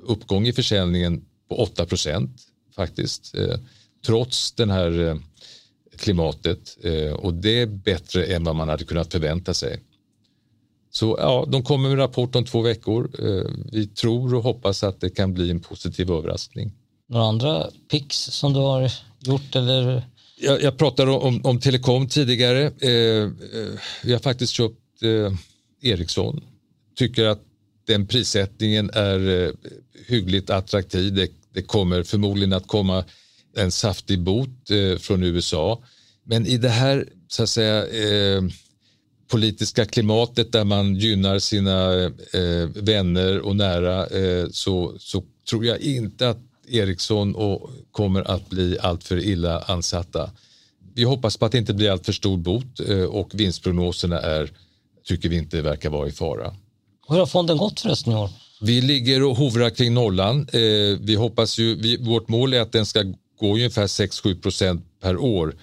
uppgång 0.03 0.47
i 0.47 0.53
försäljningen 0.53 1.25
på 1.49 1.57
8 1.57 1.87
procent 1.87 2.43
faktiskt. 2.77 3.35
Trots 4.07 4.53
den 4.53 4.71
här 4.71 5.21
klimatet 5.97 6.79
och 7.17 7.35
det 7.35 7.61
är 7.61 7.67
bättre 7.67 8.25
än 8.25 8.45
vad 8.45 8.57
man 8.57 8.69
hade 8.69 8.85
kunnat 8.85 9.13
förvänta 9.13 9.55
sig. 9.55 9.81
Så 10.97 11.17
ja, 11.19 11.47
de 11.49 11.63
kommer 11.63 11.89
med 11.89 11.99
rapport 11.99 12.37
om 12.37 12.45
två 12.45 12.63
veckor. 12.63 13.11
Eh, 13.19 13.51
vi 13.73 13.87
tror 13.87 14.35
och 14.35 14.43
hoppas 14.43 14.83
att 14.83 15.01
det 15.01 15.11
kan 15.11 15.35
bli 15.35 15.51
en 15.51 15.61
positiv 15.61 16.11
överraskning. 16.11 16.73
Några 17.09 17.25
andra 17.25 17.67
pix 17.91 18.17
som 18.17 18.53
du 18.53 18.61
har 18.61 18.93
gjort 19.21 19.57
eller? 19.57 20.07
Jag, 20.41 20.63
jag 20.63 20.79
pratade 20.79 21.11
om, 21.11 21.41
om 21.45 21.61
telekom 21.61 22.09
tidigare. 22.09 22.63
Eh, 22.81 23.23
eh, 23.23 23.29
vi 24.03 24.13
har 24.13 24.19
faktiskt 24.19 24.53
köpt 24.53 25.03
Ericsson. 25.83 26.41
Tycker 26.99 27.25
att 27.25 27.41
den 27.87 28.07
prissättningen 28.07 28.91
är 28.93 29.45
eh, 29.45 29.51
hyggligt 30.07 30.51
attraktiv. 30.51 31.15
Det, 31.15 31.31
det 31.55 31.63
kommer 31.63 32.03
förmodligen 32.03 32.53
att 32.53 32.67
komma 32.67 33.05
en 33.57 33.73
saftig 33.73 34.21
bot 34.21 34.71
eh, 34.71 34.99
från 34.99 35.23
USA. 35.23 35.83
Men 36.25 36.47
i 36.47 36.59
det 36.59 36.69
här 36.69 37.09
så 37.29 37.43
att 37.43 37.49
säga, 37.49 37.87
politiska 39.29 39.85
klimatet 39.85 40.53
där 40.53 40.65
man 40.65 40.95
gynnar 40.95 41.39
sina 41.39 42.05
eh, 42.05 42.69
vänner 42.75 43.41
och 43.41 43.57
nära 43.57 44.07
eh, 44.07 44.47
så, 44.51 44.95
så 44.99 45.23
tror 45.51 45.65
jag 45.65 45.81
inte 45.81 46.29
att 46.29 46.39
Ericsson 46.69 47.35
och 47.35 47.71
kommer 47.91 48.31
att 48.31 48.49
bli 48.49 48.79
alltför 48.79 49.19
illa 49.25 49.61
ansatta. 49.61 50.31
Vi 50.95 51.03
hoppas 51.05 51.37
på 51.37 51.45
att 51.45 51.53
det 51.53 51.59
inte 51.59 51.75
blir 51.75 51.91
alltför 51.91 52.13
stor 52.13 52.37
bot 52.37 52.81
eh, 52.89 53.03
och 53.03 53.31
vinstprognoserna 53.35 54.21
är 54.21 54.51
tycker 55.05 55.29
vi 55.29 55.37
inte 55.37 55.63
verkar 55.63 55.91
vara 55.91 56.09
i 56.09 56.13
fara. 56.13 56.55
Hur 57.09 57.17
har 57.17 57.27
fonden 57.27 57.57
gått 57.57 57.81
förresten 57.81 58.13
i 58.13 58.17
år? 58.17 58.31
Vi 58.61 58.81
ligger 58.81 59.23
och 59.23 59.37
hovrar 59.37 59.71
kring 59.71 59.95
nollan. 59.95 60.49
Eh, 60.53 60.99
vi 61.01 61.15
hoppas 61.15 61.59
ju, 61.59 61.75
vi, 61.75 61.97
vårt 61.97 62.29
mål 62.29 62.55
är 62.55 62.61
att 62.61 62.73
den 62.73 62.87
ska 62.87 63.05
gå 63.41 63.55
ungefär 63.55 63.87
6-7 63.87 64.41
procent 64.41 64.85
per 65.03 65.17
år. 65.17 65.57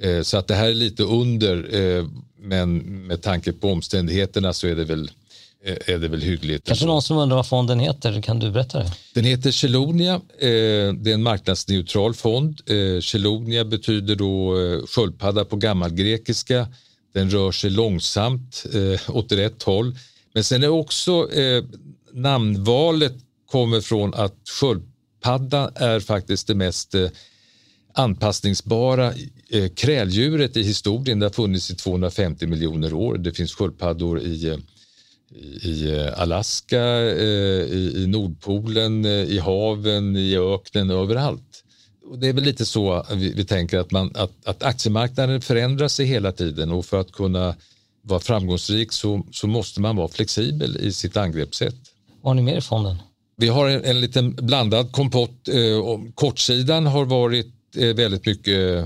Eh, 0.00 0.22
så 0.22 0.36
att 0.36 0.46
det 0.46 0.54
här 0.54 0.68
är 0.68 0.74
lite 0.74 1.02
under, 1.02 1.74
eh, 1.74 2.06
men 2.46 2.78
med 3.06 3.22
tanke 3.22 3.52
på 3.52 3.72
omständigheterna 3.72 4.52
så 4.52 4.66
är 4.66 4.74
det 4.74 4.84
väl 4.84 5.10
eh, 5.64 5.76
är 5.86 5.98
det 5.98 6.08
väl 6.08 6.22
hyggligt. 6.22 6.66
Kanske 6.66 6.86
någon 6.86 7.02
som 7.02 7.16
undrar 7.16 7.36
vad 7.36 7.46
fonden 7.46 7.80
heter, 7.80 8.22
kan 8.22 8.38
du 8.38 8.50
berätta 8.50 8.78
det? 8.78 8.92
Den 9.14 9.24
heter 9.24 9.50
Chelonia, 9.50 10.14
eh, 10.14 10.20
det 10.94 11.10
är 11.10 11.14
en 11.14 11.22
marknadsneutral 11.22 12.14
fond. 12.14 12.60
Eh, 12.66 13.00
Chelonia 13.00 13.64
betyder 13.64 14.16
då 14.16 14.54
sköldpadda 14.86 15.44
på 15.44 15.56
gammalgrekiska 15.56 16.68
den 17.14 17.30
rör 17.30 17.52
sig 17.52 17.70
långsamt 17.70 18.66
åt 19.08 19.32
rätt 19.32 19.62
håll. 19.62 19.96
Men 20.34 20.44
sen 20.44 20.62
är 20.62 20.68
också 20.68 21.28
namnvalet 22.12 23.14
kommer 23.50 23.80
från 23.80 24.14
att 24.14 24.34
sköldpadda 24.60 25.70
är 25.74 26.00
faktiskt 26.00 26.46
det 26.46 26.54
mest 26.54 26.94
anpassningsbara 27.98 29.12
eh, 29.50 29.68
kräldjuret 29.68 30.56
i 30.56 30.62
historien. 30.62 31.18
Det 31.18 31.26
har 31.26 31.30
funnits 31.30 31.70
i 31.70 31.74
250 31.74 32.46
miljoner 32.46 32.94
år. 32.94 33.18
Det 33.18 33.32
finns 33.32 33.54
sköldpaddor 33.54 34.20
i, 34.20 34.48
eh, 34.48 34.56
i 35.62 35.96
eh, 35.96 36.20
Alaska, 36.20 37.00
i, 37.00 37.92
i 37.96 38.06
Nordpolen, 38.06 39.04
i 39.04 39.38
haven, 39.38 40.16
i 40.16 40.36
öknen, 40.36 40.90
överallt 40.90 41.62
och 42.10 42.18
det 42.18 42.28
är 42.28 42.32
väl 42.32 42.44
lite 42.44 42.66
så 42.66 43.06
vi, 43.14 43.32
vi 43.32 43.44
tänker 43.44 43.78
att, 43.78 43.90
man, 43.90 44.10
att, 44.14 44.32
att 44.44 44.62
aktiemarknaden 44.62 45.40
förändrar 45.40 45.88
sig 45.88 46.06
hela 46.06 46.32
tiden 46.32 46.70
och 46.70 46.86
för 46.86 47.00
att 47.00 47.12
kunna 47.12 47.54
vara 48.02 48.20
framgångsrik 48.20 48.92
så, 48.92 49.26
så 49.32 49.46
måste 49.46 49.80
man 49.80 49.96
vara 49.96 50.08
flexibel 50.08 50.76
i 50.76 50.92
sitt 50.92 51.16
angreppssätt. 51.16 51.74
Vad 52.22 52.30
har 52.30 52.34
ni 52.34 52.42
mer 52.42 52.56
i 52.56 52.60
fonden? 52.60 52.96
Vi 53.36 53.48
har 53.48 53.68
en, 53.68 53.84
en 53.84 54.00
liten 54.00 54.34
blandad 54.34 54.92
kompott. 54.92 55.48
Eh, 55.48 56.12
kortsidan 56.14 56.86
har 56.86 57.04
varit 57.04 57.55
Eh, 57.76 57.94
väldigt 57.94 58.26
mycket 58.26 58.84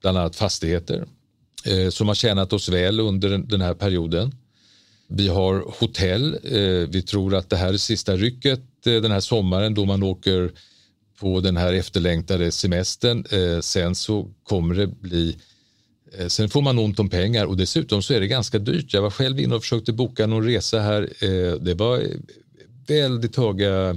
bland 0.00 0.18
annat 0.18 0.36
fastigheter 0.36 1.04
eh, 1.64 1.90
som 1.90 2.08
har 2.08 2.14
tjänat 2.14 2.52
oss 2.52 2.68
väl 2.68 3.00
under 3.00 3.38
den, 3.38 3.60
här 3.60 3.74
perioden. 3.74 4.34
Vi 5.08 5.28
har 5.28 5.64
hotell. 5.78 6.38
Eh, 6.44 6.88
vi 6.88 7.02
tror 7.02 7.34
att 7.34 7.50
det 7.50 7.56
här 7.56 7.72
är 7.72 7.76
sista 7.76 8.16
rycket 8.16 8.60
den 8.84 9.10
här 9.10 9.20
sommaren 9.20 9.74
då 9.74 9.84
man 9.84 10.02
åker 10.02 10.52
på 11.20 11.40
den 11.40 11.56
här 11.56 11.72
efterlängtade 11.72 12.52
semestern. 12.52 13.24
Sen 13.62 13.94
så 13.94 14.28
kommer 14.42 14.74
det 14.74 14.86
bli 14.86 15.36
Sen 16.28 16.48
får 16.48 16.62
man 16.62 16.78
ont 16.78 16.98
om 16.98 17.10
pengar 17.10 17.46
och 17.46 17.56
dessutom 17.56 18.02
så 18.02 18.14
är 18.14 18.20
det 18.20 18.26
ganska 18.26 18.58
dyrt. 18.58 18.94
Jag 18.94 19.02
var 19.02 19.10
själv 19.10 19.40
inne 19.40 19.54
och 19.54 19.62
försökte 19.62 19.92
boka 19.92 20.26
någon 20.26 20.44
resa 20.44 20.80
här. 20.80 21.08
Det 21.58 21.74
var 21.74 22.06
väldigt 22.86 23.36
höga 23.36 23.96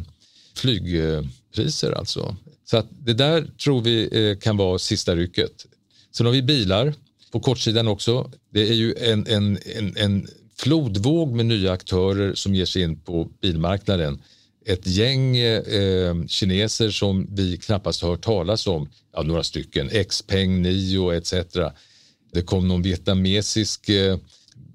flygpriser 0.56 1.92
alltså. 1.92 2.36
Så 2.66 2.78
att 2.78 2.88
det 3.06 3.14
där 3.14 3.48
tror 3.64 3.82
vi 3.82 4.10
eh, 4.12 4.38
kan 4.38 4.58
vara 4.58 4.80
sista 4.80 5.16
rycket. 5.16 5.66
Sen 6.12 6.26
har 6.26 6.34
vi 6.34 6.42
bilar 6.42 6.94
på 7.32 7.40
kortsidan 7.40 7.88
också. 7.88 8.32
Det 8.50 8.70
är 8.70 8.74
ju 8.74 8.96
en, 8.98 9.28
en, 9.28 9.58
en, 9.76 9.98
en 9.98 10.28
flodvåg 10.58 11.34
med 11.34 11.46
nya 11.46 11.72
aktörer 11.72 12.36
som 12.36 12.56
ger 12.56 12.66
sig 12.66 12.82
in 12.82 13.00
på 13.00 13.30
bilmarknaden 13.42 14.22
ett 14.66 14.88
gäng 14.88 15.38
eh, 15.38 16.16
kineser 16.28 16.90
som 16.90 17.28
vi 17.36 17.58
knappast 17.58 18.02
har 18.02 18.10
hört 18.10 18.24
talas 18.24 18.68
om, 18.68 18.90
ja, 19.14 19.22
några 19.22 19.44
stycken, 19.44 19.90
Xpeng, 20.10 20.62
Nio 20.62 21.12
etc. 21.14 21.34
Det 22.34 22.42
kom 22.42 22.68
någon 22.68 22.82
vietnamesisk 22.82 23.90
eh, 23.90 24.18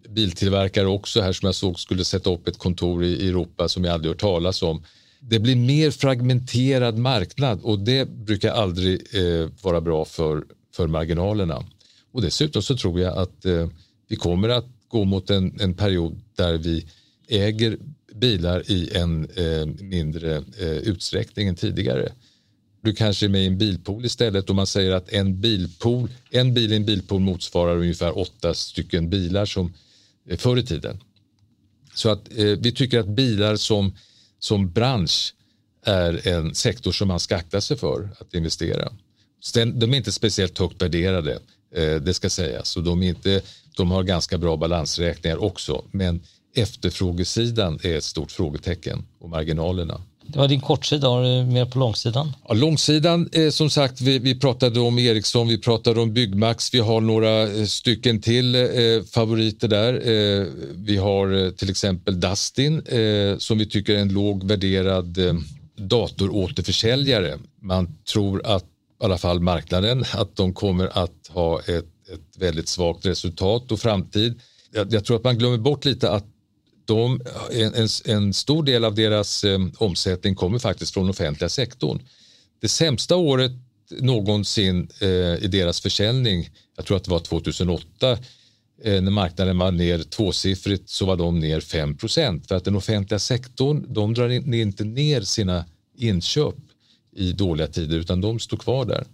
biltillverkare 0.09 0.87
också 0.87 1.21
här 1.21 1.33
som 1.33 1.47
jag 1.47 1.55
såg 1.55 1.81
skulle 1.81 2.05
sätta 2.05 2.31
upp 2.31 2.49
ett 2.49 2.59
kontor 2.59 3.05
i 3.05 3.29
Europa 3.29 3.69
som 3.69 3.85
jag 3.85 3.95
aldrig 3.95 4.11
hört 4.11 4.21
talas 4.21 4.63
om. 4.63 4.85
Det 5.21 5.39
blir 5.39 5.57
mer 5.57 5.91
fragmenterad 5.91 6.99
marknad 6.99 7.61
och 7.63 7.79
det 7.79 8.09
brukar 8.09 8.53
aldrig 8.53 9.01
eh, 9.15 9.49
vara 9.63 9.81
bra 9.81 10.05
för, 10.05 10.45
för 10.75 10.87
marginalerna. 10.87 11.65
Och 12.13 12.23
dessutom 12.23 12.63
så 12.63 12.77
tror 12.77 13.01
jag 13.01 13.19
att 13.19 13.45
eh, 13.45 13.69
vi 14.09 14.17
kommer 14.17 14.49
att 14.49 14.67
gå 14.89 15.05
mot 15.05 15.31
en, 15.31 15.61
en 15.61 15.75
period 15.75 16.21
där 16.37 16.59
vi 16.59 16.87
äger 17.29 17.79
bilar 18.15 18.71
i 18.71 18.97
en 18.97 19.29
eh, 19.31 19.67
mindre 19.67 20.37
eh, 20.37 20.69
utsträckning 20.69 21.49
än 21.49 21.55
tidigare. 21.55 22.13
Du 22.83 22.93
kanske 22.93 23.27
är 23.27 23.29
med 23.29 23.43
i 23.43 23.47
en 23.47 23.59
bilpool 23.59 24.05
istället 24.05 24.51
och 24.51 24.57
man 24.57 24.67
säger 24.67 24.93
att 24.93 25.09
en 25.13 25.41
bilpool, 25.41 26.09
en 26.31 26.55
bil 26.55 26.73
i 26.73 26.77
en 26.77 26.85
bilpool 26.85 27.21
motsvarar 27.21 27.77
ungefär 27.77 28.19
åtta 28.19 28.55
stycken 28.55 29.11
bilar 29.11 29.47
som 29.47 29.73
eh, 30.29 30.39
förr 30.39 30.59
i 30.59 30.63
tiden. 30.63 31.01
Så 31.95 32.09
att 32.09 32.39
eh, 32.39 32.45
vi 32.45 32.73
tycker 32.73 32.99
att 32.99 33.09
bilar 33.09 33.57
som, 33.57 33.95
som 34.41 34.73
bransch 34.73 35.35
är 35.87 36.29
en 36.29 36.55
sektor 36.55 36.93
som 36.93 37.09
man 37.09 37.21
ska 37.21 37.37
akta 37.37 37.61
sig 37.61 37.77
för 37.77 38.09
att 38.21 38.35
investera. 38.35 38.93
De 39.55 39.93
är 39.93 39.97
inte 39.97 40.13
speciellt 40.13 40.59
högt 40.59 40.83
värderade, 40.83 41.39
eh, 41.75 41.95
det 41.95 42.15
ska 42.15 42.31
sägas, 42.31 42.77
och 42.77 42.83
de, 42.83 43.03
är 43.03 43.09
inte, 43.09 43.43
de 43.77 43.91
har 43.91 44.03
ganska 44.03 44.39
bra 44.39 44.57
balansräkningar 44.57 45.45
också. 45.45 45.85
Men 45.91 46.21
efterfrågesidan 46.55 47.79
är 47.83 47.97
ett 47.97 48.05
stort 48.05 48.33
frågetecken 48.33 49.07
och 49.19 49.31
marginalerna. 49.31 50.03
Det 50.33 50.39
var 50.39 50.49
din 50.49 50.61
kortsida, 50.61 51.09
har 51.09 51.23
du 51.23 51.53
mer 51.53 51.65
på 51.65 51.79
långsidan? 51.79 52.33
Ja, 52.49 52.55
långsidan, 52.55 53.29
eh, 53.33 53.51
som 53.51 53.71
sagt, 53.71 54.01
vi, 54.01 54.19
vi, 54.19 54.41
pratade 54.41 54.81
om 54.81 54.99
Ericsson, 54.99 55.49
vi 55.49 55.59
pratade 55.59 56.01
om 56.01 56.13
Byggmax, 56.13 56.75
vi 56.75 56.79
har 56.79 57.01
några 57.01 57.43
eh, 57.43 57.65
stycken 57.65 58.21
till 58.21 58.55
eh, 58.55 58.61
favoriter 59.15 59.69
där. 59.69 59.93
Eh, 59.95 60.47
vi 60.75 60.97
har 60.97 61.45
eh, 61.45 61.51
till 61.51 61.71
exempel 61.71 62.21
Dustin 62.21 62.83
eh, 62.87 63.39
som 63.39 63.59
vi 63.59 63.67
tycker 63.67 63.95
är 63.95 63.99
en 63.99 64.13
låg 64.13 64.45
värderad 64.45 65.19
eh, 65.19 65.35
datoråterförsäljare. 65.77 67.39
Man 67.61 67.97
tror 68.13 68.47
att, 68.47 68.65
i 69.03 69.05
alla 69.05 69.19
fall 69.19 69.41
marknaden, 69.41 70.05
att 70.13 70.37
de 70.37 70.55
kommer 70.55 70.99
att 70.99 71.29
ha 71.29 71.61
ett, 71.61 71.69
ett 72.13 72.37
väldigt 72.39 72.69
svagt 72.69 73.07
resultat 73.07 73.73
och 73.73 73.81
framtid. 73.81 74.41
Jag, 74.73 74.93
jag 74.93 75.05
tror 75.05 75.17
att 75.17 75.25
man 75.25 75.39
glömmer 75.39 75.59
bort 75.59 75.85
lite 75.85 76.11
att 76.11 76.27
de, 76.91 77.21
en, 77.53 77.89
en, 78.05 78.35
stor 78.35 78.63
del 78.63 78.85
av 78.85 78.95
deras 78.95 79.45
eh, 79.45 79.59
omsättning 79.79 80.35
kommer 80.35 80.59
faktiskt 80.59 80.95
från 80.95 81.11
offentliga 81.11 81.49
sektorn. 81.49 82.03
Det 82.61 82.69
sämsta 82.69 83.17
året 83.17 83.53
någonsin 83.99 84.89
eh, 85.01 85.45
i 85.45 85.49
deras 85.51 85.81
försäljning. 85.81 86.51
Jag 86.77 86.87
tror 86.87 86.97
att 86.97 87.05
det 87.05 87.11
var 87.11 87.19
2008 87.19 88.13
eh, 88.83 89.03
när 89.03 89.11
marknaden 89.11 89.59
var 89.59 89.73
ner 89.73 89.99
tvåsiffrigt 89.99 90.89
så 90.89 91.07
var 91.07 91.17
de 91.17 91.39
ner 91.39 91.61
5 91.61 91.99
för 92.49 92.55
att 92.55 92.65
den 92.65 92.77
offentliga 92.77 93.19
sektorn 93.19 93.87
de 93.89 94.15
drar 94.15 94.29
in, 94.29 94.55
inte 94.55 94.85
ner 94.85 95.21
sina 95.21 95.65
inköp 95.97 96.55
i 97.17 97.33
dåliga 97.33 97.67
tider 97.67 97.99
utan 97.99 98.21
de 98.21 98.39
står 98.39 98.57
kvar 98.57 98.85
där. 98.85 99.05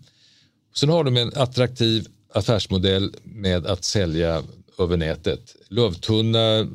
Sen 0.77 0.89
har 0.89 1.05
de 1.05 1.17
en 1.17 1.33
attraktiv 1.35 2.07
affärsmodell 2.33 3.15
med 3.25 3.67
att 3.67 3.85
sälja 3.85 4.43
över 4.79 4.97
nätet. 4.97 5.57
Lövtunna 5.69 6.67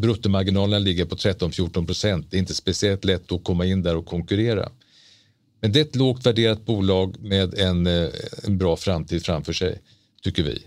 bruttomarginalerna 0.00 0.78
ligger 0.78 1.04
på 1.04 1.16
13-14 1.16 1.86
procent. 1.86 2.26
Det 2.30 2.36
är 2.36 2.38
inte 2.38 2.54
speciellt 2.54 3.04
lätt 3.04 3.32
att 3.32 3.44
komma 3.44 3.66
in 3.66 3.82
där 3.82 3.96
och 3.96 4.06
konkurrera. 4.06 4.68
Men 5.60 5.72
det 5.72 5.80
är 5.80 5.84
ett 5.84 5.96
lågt 5.96 6.26
värderat 6.26 6.66
bolag 6.66 7.16
med 7.20 7.58
en, 7.58 7.86
eh, 7.86 8.08
en 8.44 8.58
bra 8.58 8.76
framtid 8.76 9.24
framför 9.24 9.52
sig, 9.52 9.80
tycker 10.22 10.42
vi. 10.42 10.66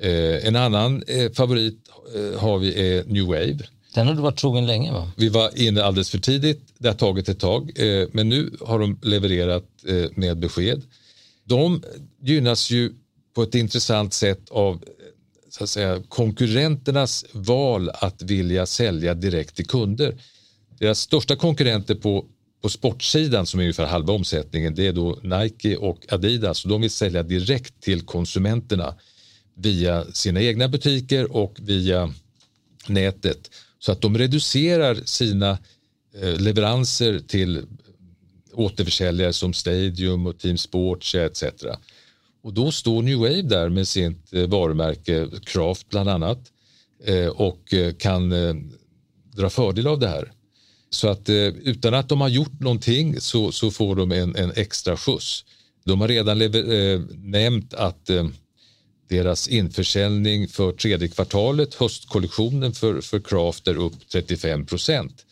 Eh, 0.00 0.46
en 0.46 0.56
annan 0.56 1.02
eh, 1.02 1.32
favorit 1.32 1.78
eh, 2.14 2.40
har 2.40 2.58
vi 2.58 2.96
är 2.96 3.04
New 3.04 3.26
Wave. 3.26 3.58
Den 3.94 4.06
har 4.06 4.14
du 4.14 4.20
varit 4.20 4.38
trogen 4.38 4.66
länge 4.66 4.92
va? 4.92 5.12
Vi 5.16 5.28
var 5.28 5.58
inne 5.58 5.82
alldeles 5.82 6.10
för 6.10 6.18
tidigt, 6.18 6.60
det 6.78 6.88
har 6.88 6.94
tagit 6.94 7.28
ett 7.28 7.38
tag, 7.38 7.72
men 8.12 8.28
nu 8.28 8.56
har 8.60 8.78
de 8.78 8.98
levererat 9.02 9.64
med 10.14 10.38
besked. 10.38 10.82
De 11.44 11.82
gynnas 12.20 12.70
ju 12.70 12.92
på 13.34 13.42
ett 13.42 13.54
intressant 13.54 14.14
sätt 14.14 14.50
av 14.50 14.84
så 15.50 15.64
att 15.64 15.70
säga, 15.70 16.02
konkurrenternas 16.08 17.24
val 17.32 17.90
att 17.94 18.22
vilja 18.22 18.66
sälja 18.66 19.14
direkt 19.14 19.56
till 19.56 19.66
kunder. 19.66 20.14
Deras 20.78 21.00
största 21.00 21.36
konkurrenter 21.36 21.94
på, 21.94 22.24
på 22.62 22.68
sportsidan 22.68 23.46
som 23.46 23.60
är 23.60 23.64
ungefär 23.64 23.86
halva 23.86 24.12
omsättningen 24.12 24.74
det 24.74 24.86
är 24.86 24.92
då 24.92 25.18
Nike 25.22 25.76
och 25.76 26.12
Adidas 26.12 26.64
och 26.64 26.70
de 26.70 26.80
vill 26.80 26.90
sälja 26.90 27.22
direkt 27.22 27.80
till 27.80 28.02
konsumenterna 28.02 28.94
via 29.54 30.04
sina 30.12 30.40
egna 30.40 30.68
butiker 30.68 31.36
och 31.36 31.56
via 31.60 32.14
nätet 32.86 33.50
så 33.78 33.92
att 33.92 34.00
de 34.00 34.18
reducerar 34.18 34.94
sina 35.04 35.58
eh, 36.20 36.40
leveranser 36.40 37.18
till 37.18 37.66
återförsäljare 38.52 39.32
som 39.32 39.52
Stadium 39.52 40.26
och 40.26 40.38
Team 40.38 40.58
Sports 40.58 41.14
etc. 41.14 41.44
Och 42.42 42.52
då 42.52 42.72
står 42.72 43.02
New 43.02 43.18
Wave 43.18 43.42
där 43.42 43.68
med 43.68 43.88
sitt 43.88 44.32
eh, 44.32 44.46
varumärke 44.46 45.28
Craft 45.44 45.88
bland 45.88 46.08
annat 46.08 46.38
eh, 47.04 47.26
och 47.26 47.74
eh, 47.74 47.92
kan 47.92 48.30
dra 49.36 49.50
fördel 49.50 49.86
av 49.86 49.98
det 49.98 50.08
här. 50.08 50.32
Så 50.90 51.08
att 51.08 51.28
utan 51.28 51.94
att 51.94 52.08
de 52.08 52.20
har 52.20 52.28
gjort 52.28 52.60
någonting 52.60 53.20
så, 53.20 53.52
så 53.52 53.70
får 53.70 53.96
de 53.96 54.12
en, 54.12 54.36
en 54.36 54.52
extra 54.56 54.96
skjuts. 54.96 55.44
De 55.84 56.00
har 56.00 56.08
redan 56.08 56.38
lever, 56.38 57.02
nämnt 57.16 57.74
att 57.74 58.10
äh, 58.10 58.28
deras 59.08 59.48
införsäljning 59.48 60.48
för 60.48 60.72
tredje 60.72 61.08
kvartalet, 61.08 61.74
höstkollektionen 61.74 62.72
för, 62.72 63.00
för 63.00 63.20
Craft 63.20 63.68
är 63.68 63.76
upp 63.76 64.08
35 64.12 64.66
procent. 64.66 65.24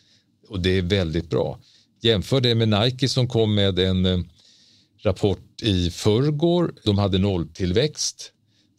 Och 0.48 0.60
det 0.60 0.78
är 0.78 0.82
väldigt 0.82 1.30
bra. 1.30 1.58
Jämför 2.00 2.40
det 2.40 2.54
med 2.54 2.68
Nike 2.68 3.08
som 3.08 3.28
kom 3.28 3.54
med 3.54 3.78
en 3.78 4.28
rapport 5.02 5.62
i 5.62 5.90
förrgår. 5.90 6.74
De 6.84 6.98
hade 6.98 7.18
nolltillväxt. 7.18 8.32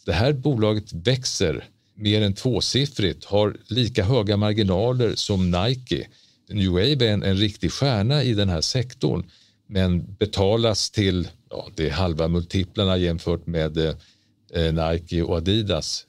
Det 0.05 0.13
här 0.13 0.33
bolaget 0.33 0.93
växer 0.93 1.67
mer 1.95 2.21
än 2.21 2.33
tvåsiffrigt, 2.33 3.25
har 3.25 3.57
lika 3.67 4.03
höga 4.03 4.37
marginaler 4.37 5.15
som 5.15 5.51
Nike. 5.51 6.07
New 6.49 6.71
Wave 6.71 7.07
är 7.07 7.13
en, 7.13 7.23
en 7.23 7.37
riktig 7.37 7.71
stjärna 7.71 8.23
i 8.23 8.33
den 8.33 8.49
här 8.49 8.61
sektorn 8.61 9.23
men 9.67 10.13
betalas 10.13 10.91
till 10.91 11.27
ja, 11.49 11.67
det 11.75 11.87
är 11.87 11.91
halva 11.91 12.27
multiplarna 12.27 12.97
jämfört 12.97 13.47
med 13.47 13.77
eh, 13.77 13.95
eh 14.53 14.73
Nike 14.73 15.21
och 15.21 15.37
Adidas. 15.37 16.05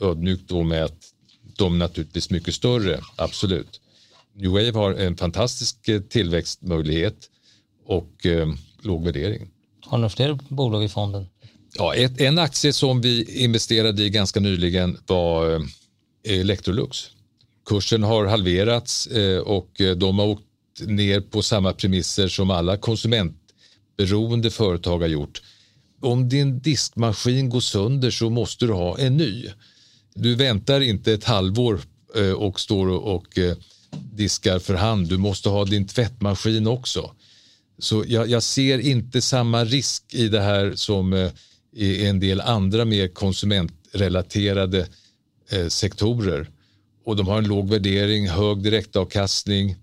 Ödmjukt 0.00 0.48
då 0.48 0.62
med 0.62 0.84
att 0.84 1.12
de 1.56 1.78
naturligtvis 1.78 2.30
mycket 2.30 2.54
större, 2.54 3.00
absolut. 3.16 3.80
New 4.34 4.50
Wave 4.50 4.72
har 4.72 4.94
en 4.94 5.16
fantastisk 5.16 5.88
eh, 5.88 6.00
tillväxtmöjlighet 6.00 7.30
och 7.86 8.26
eh, 8.26 8.48
låg 8.84 9.04
värdering. 9.04 9.48
Har 9.80 9.98
ni 9.98 10.08
fler 10.08 10.38
bolag 10.48 10.84
i 10.84 10.88
fonden? 10.88 11.26
Ja, 11.74 11.94
ett, 11.94 12.20
en 12.20 12.38
aktie 12.38 12.72
som 12.72 13.00
vi 13.00 13.42
investerade 13.44 14.02
i 14.02 14.10
ganska 14.10 14.40
nyligen 14.40 14.98
var 15.06 15.54
eh, 15.54 15.60
Electrolux. 16.40 16.98
Kursen 17.66 18.02
har 18.02 18.26
halverats 18.26 19.06
eh, 19.06 19.38
och 19.38 19.80
eh, 19.80 19.96
de 19.96 20.18
har 20.18 20.26
åkt 20.26 20.42
ner 20.80 21.20
på 21.20 21.42
samma 21.42 21.72
premisser 21.72 22.28
som 22.28 22.50
alla 22.50 22.76
konsumentberoende 22.76 24.50
företag 24.50 24.98
har 24.98 25.08
gjort. 25.08 25.42
Om 26.00 26.28
din 26.28 26.58
diskmaskin 26.58 27.48
går 27.48 27.60
sönder 27.60 28.10
så 28.10 28.30
måste 28.30 28.66
du 28.66 28.72
ha 28.72 28.98
en 28.98 29.16
ny. 29.16 29.48
Du 30.14 30.34
väntar 30.34 30.80
inte 30.80 31.12
ett 31.12 31.24
halvår 31.24 31.80
och 32.36 32.60
står 32.60 32.88
och 32.88 33.38
diskar 34.12 34.58
för 34.58 34.74
hand. 34.74 35.08
Du 35.08 35.18
måste 35.18 35.48
ha 35.48 35.64
din 35.64 35.86
tvättmaskin 35.86 36.66
också. 36.66 37.10
Så 37.82 38.04
jag, 38.06 38.28
jag, 38.30 38.42
ser 38.42 38.78
inte 38.78 39.22
samma 39.22 39.64
risk 39.64 40.14
i 40.14 40.28
det 40.28 40.40
här 40.40 40.72
som 40.74 41.12
eh, 41.12 41.30
i 41.72 42.06
en 42.06 42.20
del 42.20 42.40
andra 42.40 42.84
mer 42.84 43.08
konsumentrelaterade 43.08 44.86
eh, 45.50 45.66
sektorer. 45.68 46.50
Och 47.04 47.16
de 47.16 47.28
har 47.28 47.38
en 47.38 47.44
låg 47.44 47.68
värdering, 47.68 48.28
hög 48.28 48.62
direktavkastning. 48.62 49.76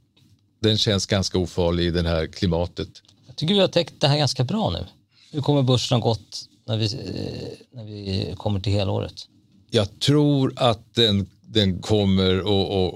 Den 0.62 0.78
känns 0.78 1.06
ganska 1.06 1.38
ofarlig 1.38 1.86
i 1.86 1.92
det 1.92 2.10
här 2.10 2.28
klimatet. 2.28 2.90
Jag 3.28 3.36
tycker 3.36 3.54
vi 3.54 3.60
har 3.60 3.68
täckt 3.68 3.94
det 4.00 4.08
här 4.08 4.18
ganska 4.18 4.44
bra 4.44 4.70
nu. 4.70 4.86
Hur 5.32 5.42
kommer 5.42 5.62
börsen 5.62 6.02
ha 6.02 6.10
gått 6.10 6.46
när 6.68 6.78
vi, 6.78 6.86
eh, 6.86 7.78
när 7.78 7.86
vi 7.86 8.34
kommer 8.38 8.60
till 8.60 8.74
helåret? 8.74 9.28
Jag 9.72 10.00
tror 10.00 10.54
att 10.56 10.96
den, 10.96 11.30
den 11.42 11.82
kommer 11.82 12.38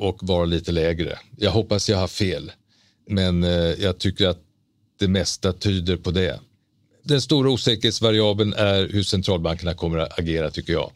att 0.10 0.18
vara 0.22 0.46
lite 0.46 0.72
lägre. 0.72 1.20
Jag 1.38 1.52
hoppas 1.52 1.90
jag 1.90 1.98
har 1.98 2.08
fel. 2.08 2.52
Men 3.10 3.44
eh, 3.44 3.50
jag 3.52 3.98
tycker 3.98 4.28
att 4.28 4.40
det 5.00 5.08
mesta 5.08 5.54
tyder 5.54 5.98
på 5.98 6.12
det. 6.12 6.40
Den 7.04 7.22
stora 7.22 7.50
osäkerhetsvariabeln 7.50 8.54
är 8.54 8.90
hur 8.90 9.04
centralbankerna 9.04 9.74
kommer 9.74 9.98
att 9.98 10.20
agera 10.20 10.52
tycker 10.52 10.74
jag. 10.74 10.92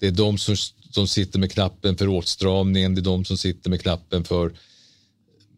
Det 0.00 0.06
är 0.06 0.10
de 0.10 0.38
som, 0.38 0.56
som 0.90 1.08
sitter 1.08 1.38
med 1.38 1.52
knappen 1.52 1.96
för 1.96 2.08
åtstramningen, 2.08 2.94
det 2.94 3.00
är 3.00 3.02
de 3.02 3.24
som 3.24 3.38
sitter 3.38 3.70
med 3.70 3.80
knappen 3.80 4.24
för, 4.24 4.52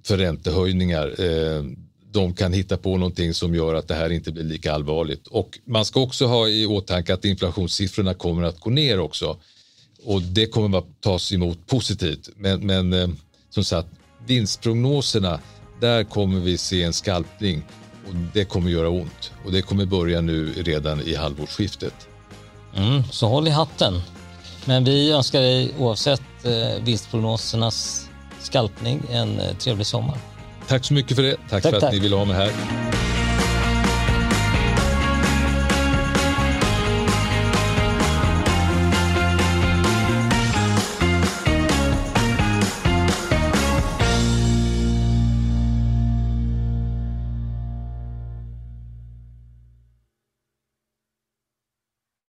för 0.03 0.19
räntehöjningar. 0.19 1.21
Eh, 1.21 1.65
de 2.13 2.35
kan 2.35 2.53
hitta 2.53 2.77
på 2.77 2.97
någonting 2.97 3.35
som 3.35 3.55
gör 3.55 3.75
att 3.75 3.89
det 3.89 3.95
här 3.95 4.11
inte 4.11 4.33
blir 4.33 4.45
lika 4.45 4.73
allvarligt. 4.73 5.27
Och 5.27 5.59
man 5.65 5.85
ska 5.85 6.01
också 6.01 6.27
ha 6.27 6.49
i 6.49 6.67
åtanke 6.67 7.15
att 7.15 7.25
inflationssiffrorna 7.25 8.15
kommer 8.15 8.43
att 8.43 8.61
gå 8.61 8.71
ner 8.71 9.01
också. 9.01 9.37
Och 10.05 10.23
det 10.23 10.47
kommer 10.47 10.79
att 10.79 11.01
tas 11.01 11.33
emot 11.33 11.67
positivt. 11.67 12.29
Men, 12.37 12.67
men 12.67 12.93
eh, 12.93 13.09
som 13.51 13.65
sagt, 13.65 13.89
vinstprognoserna, 14.27 15.41
där 15.81 16.05
kommer 16.05 16.41
vi 16.41 16.59
se 16.59 16.83
en 16.83 16.93
skalpning 16.93 17.63
och 18.09 18.15
det 18.33 18.45
kommer 18.45 18.71
göra 18.71 18.89
ont 18.89 19.33
och 19.45 19.53
det 19.53 19.63
kommer 19.63 19.87
börja 19.87 20.21
nu 20.21 20.53
redan 20.53 21.01
i 21.01 21.15
halvårsskiftet. 21.15 22.09
Mm, 22.77 23.05
så 23.11 23.29
håll 23.29 23.49
i 23.49 23.51
hatten. 23.51 24.03
Men 24.65 24.85
vi 24.85 25.13
önskar 25.13 25.41
dig 25.41 25.75
oavsett 25.79 26.23
eh, 26.45 26.85
vinstprognosernas 26.85 28.09
skalpning 28.41 29.03
en 29.11 29.41
eh, 29.41 29.57
trevlig 29.57 29.87
sommar. 29.87 30.19
Tack 30.69 30.85
så 30.85 30.95
mycket 30.95 31.17
för 31.17 31.23
det. 31.23 31.37
Tack, 31.37 31.51
tack 31.51 31.63
för 31.63 31.75
att 31.75 31.81
tack. 31.81 31.93
ni 31.93 31.99
ville 31.99 32.17
ha 32.17 32.25
mig 32.25 32.37
här. 32.37 32.94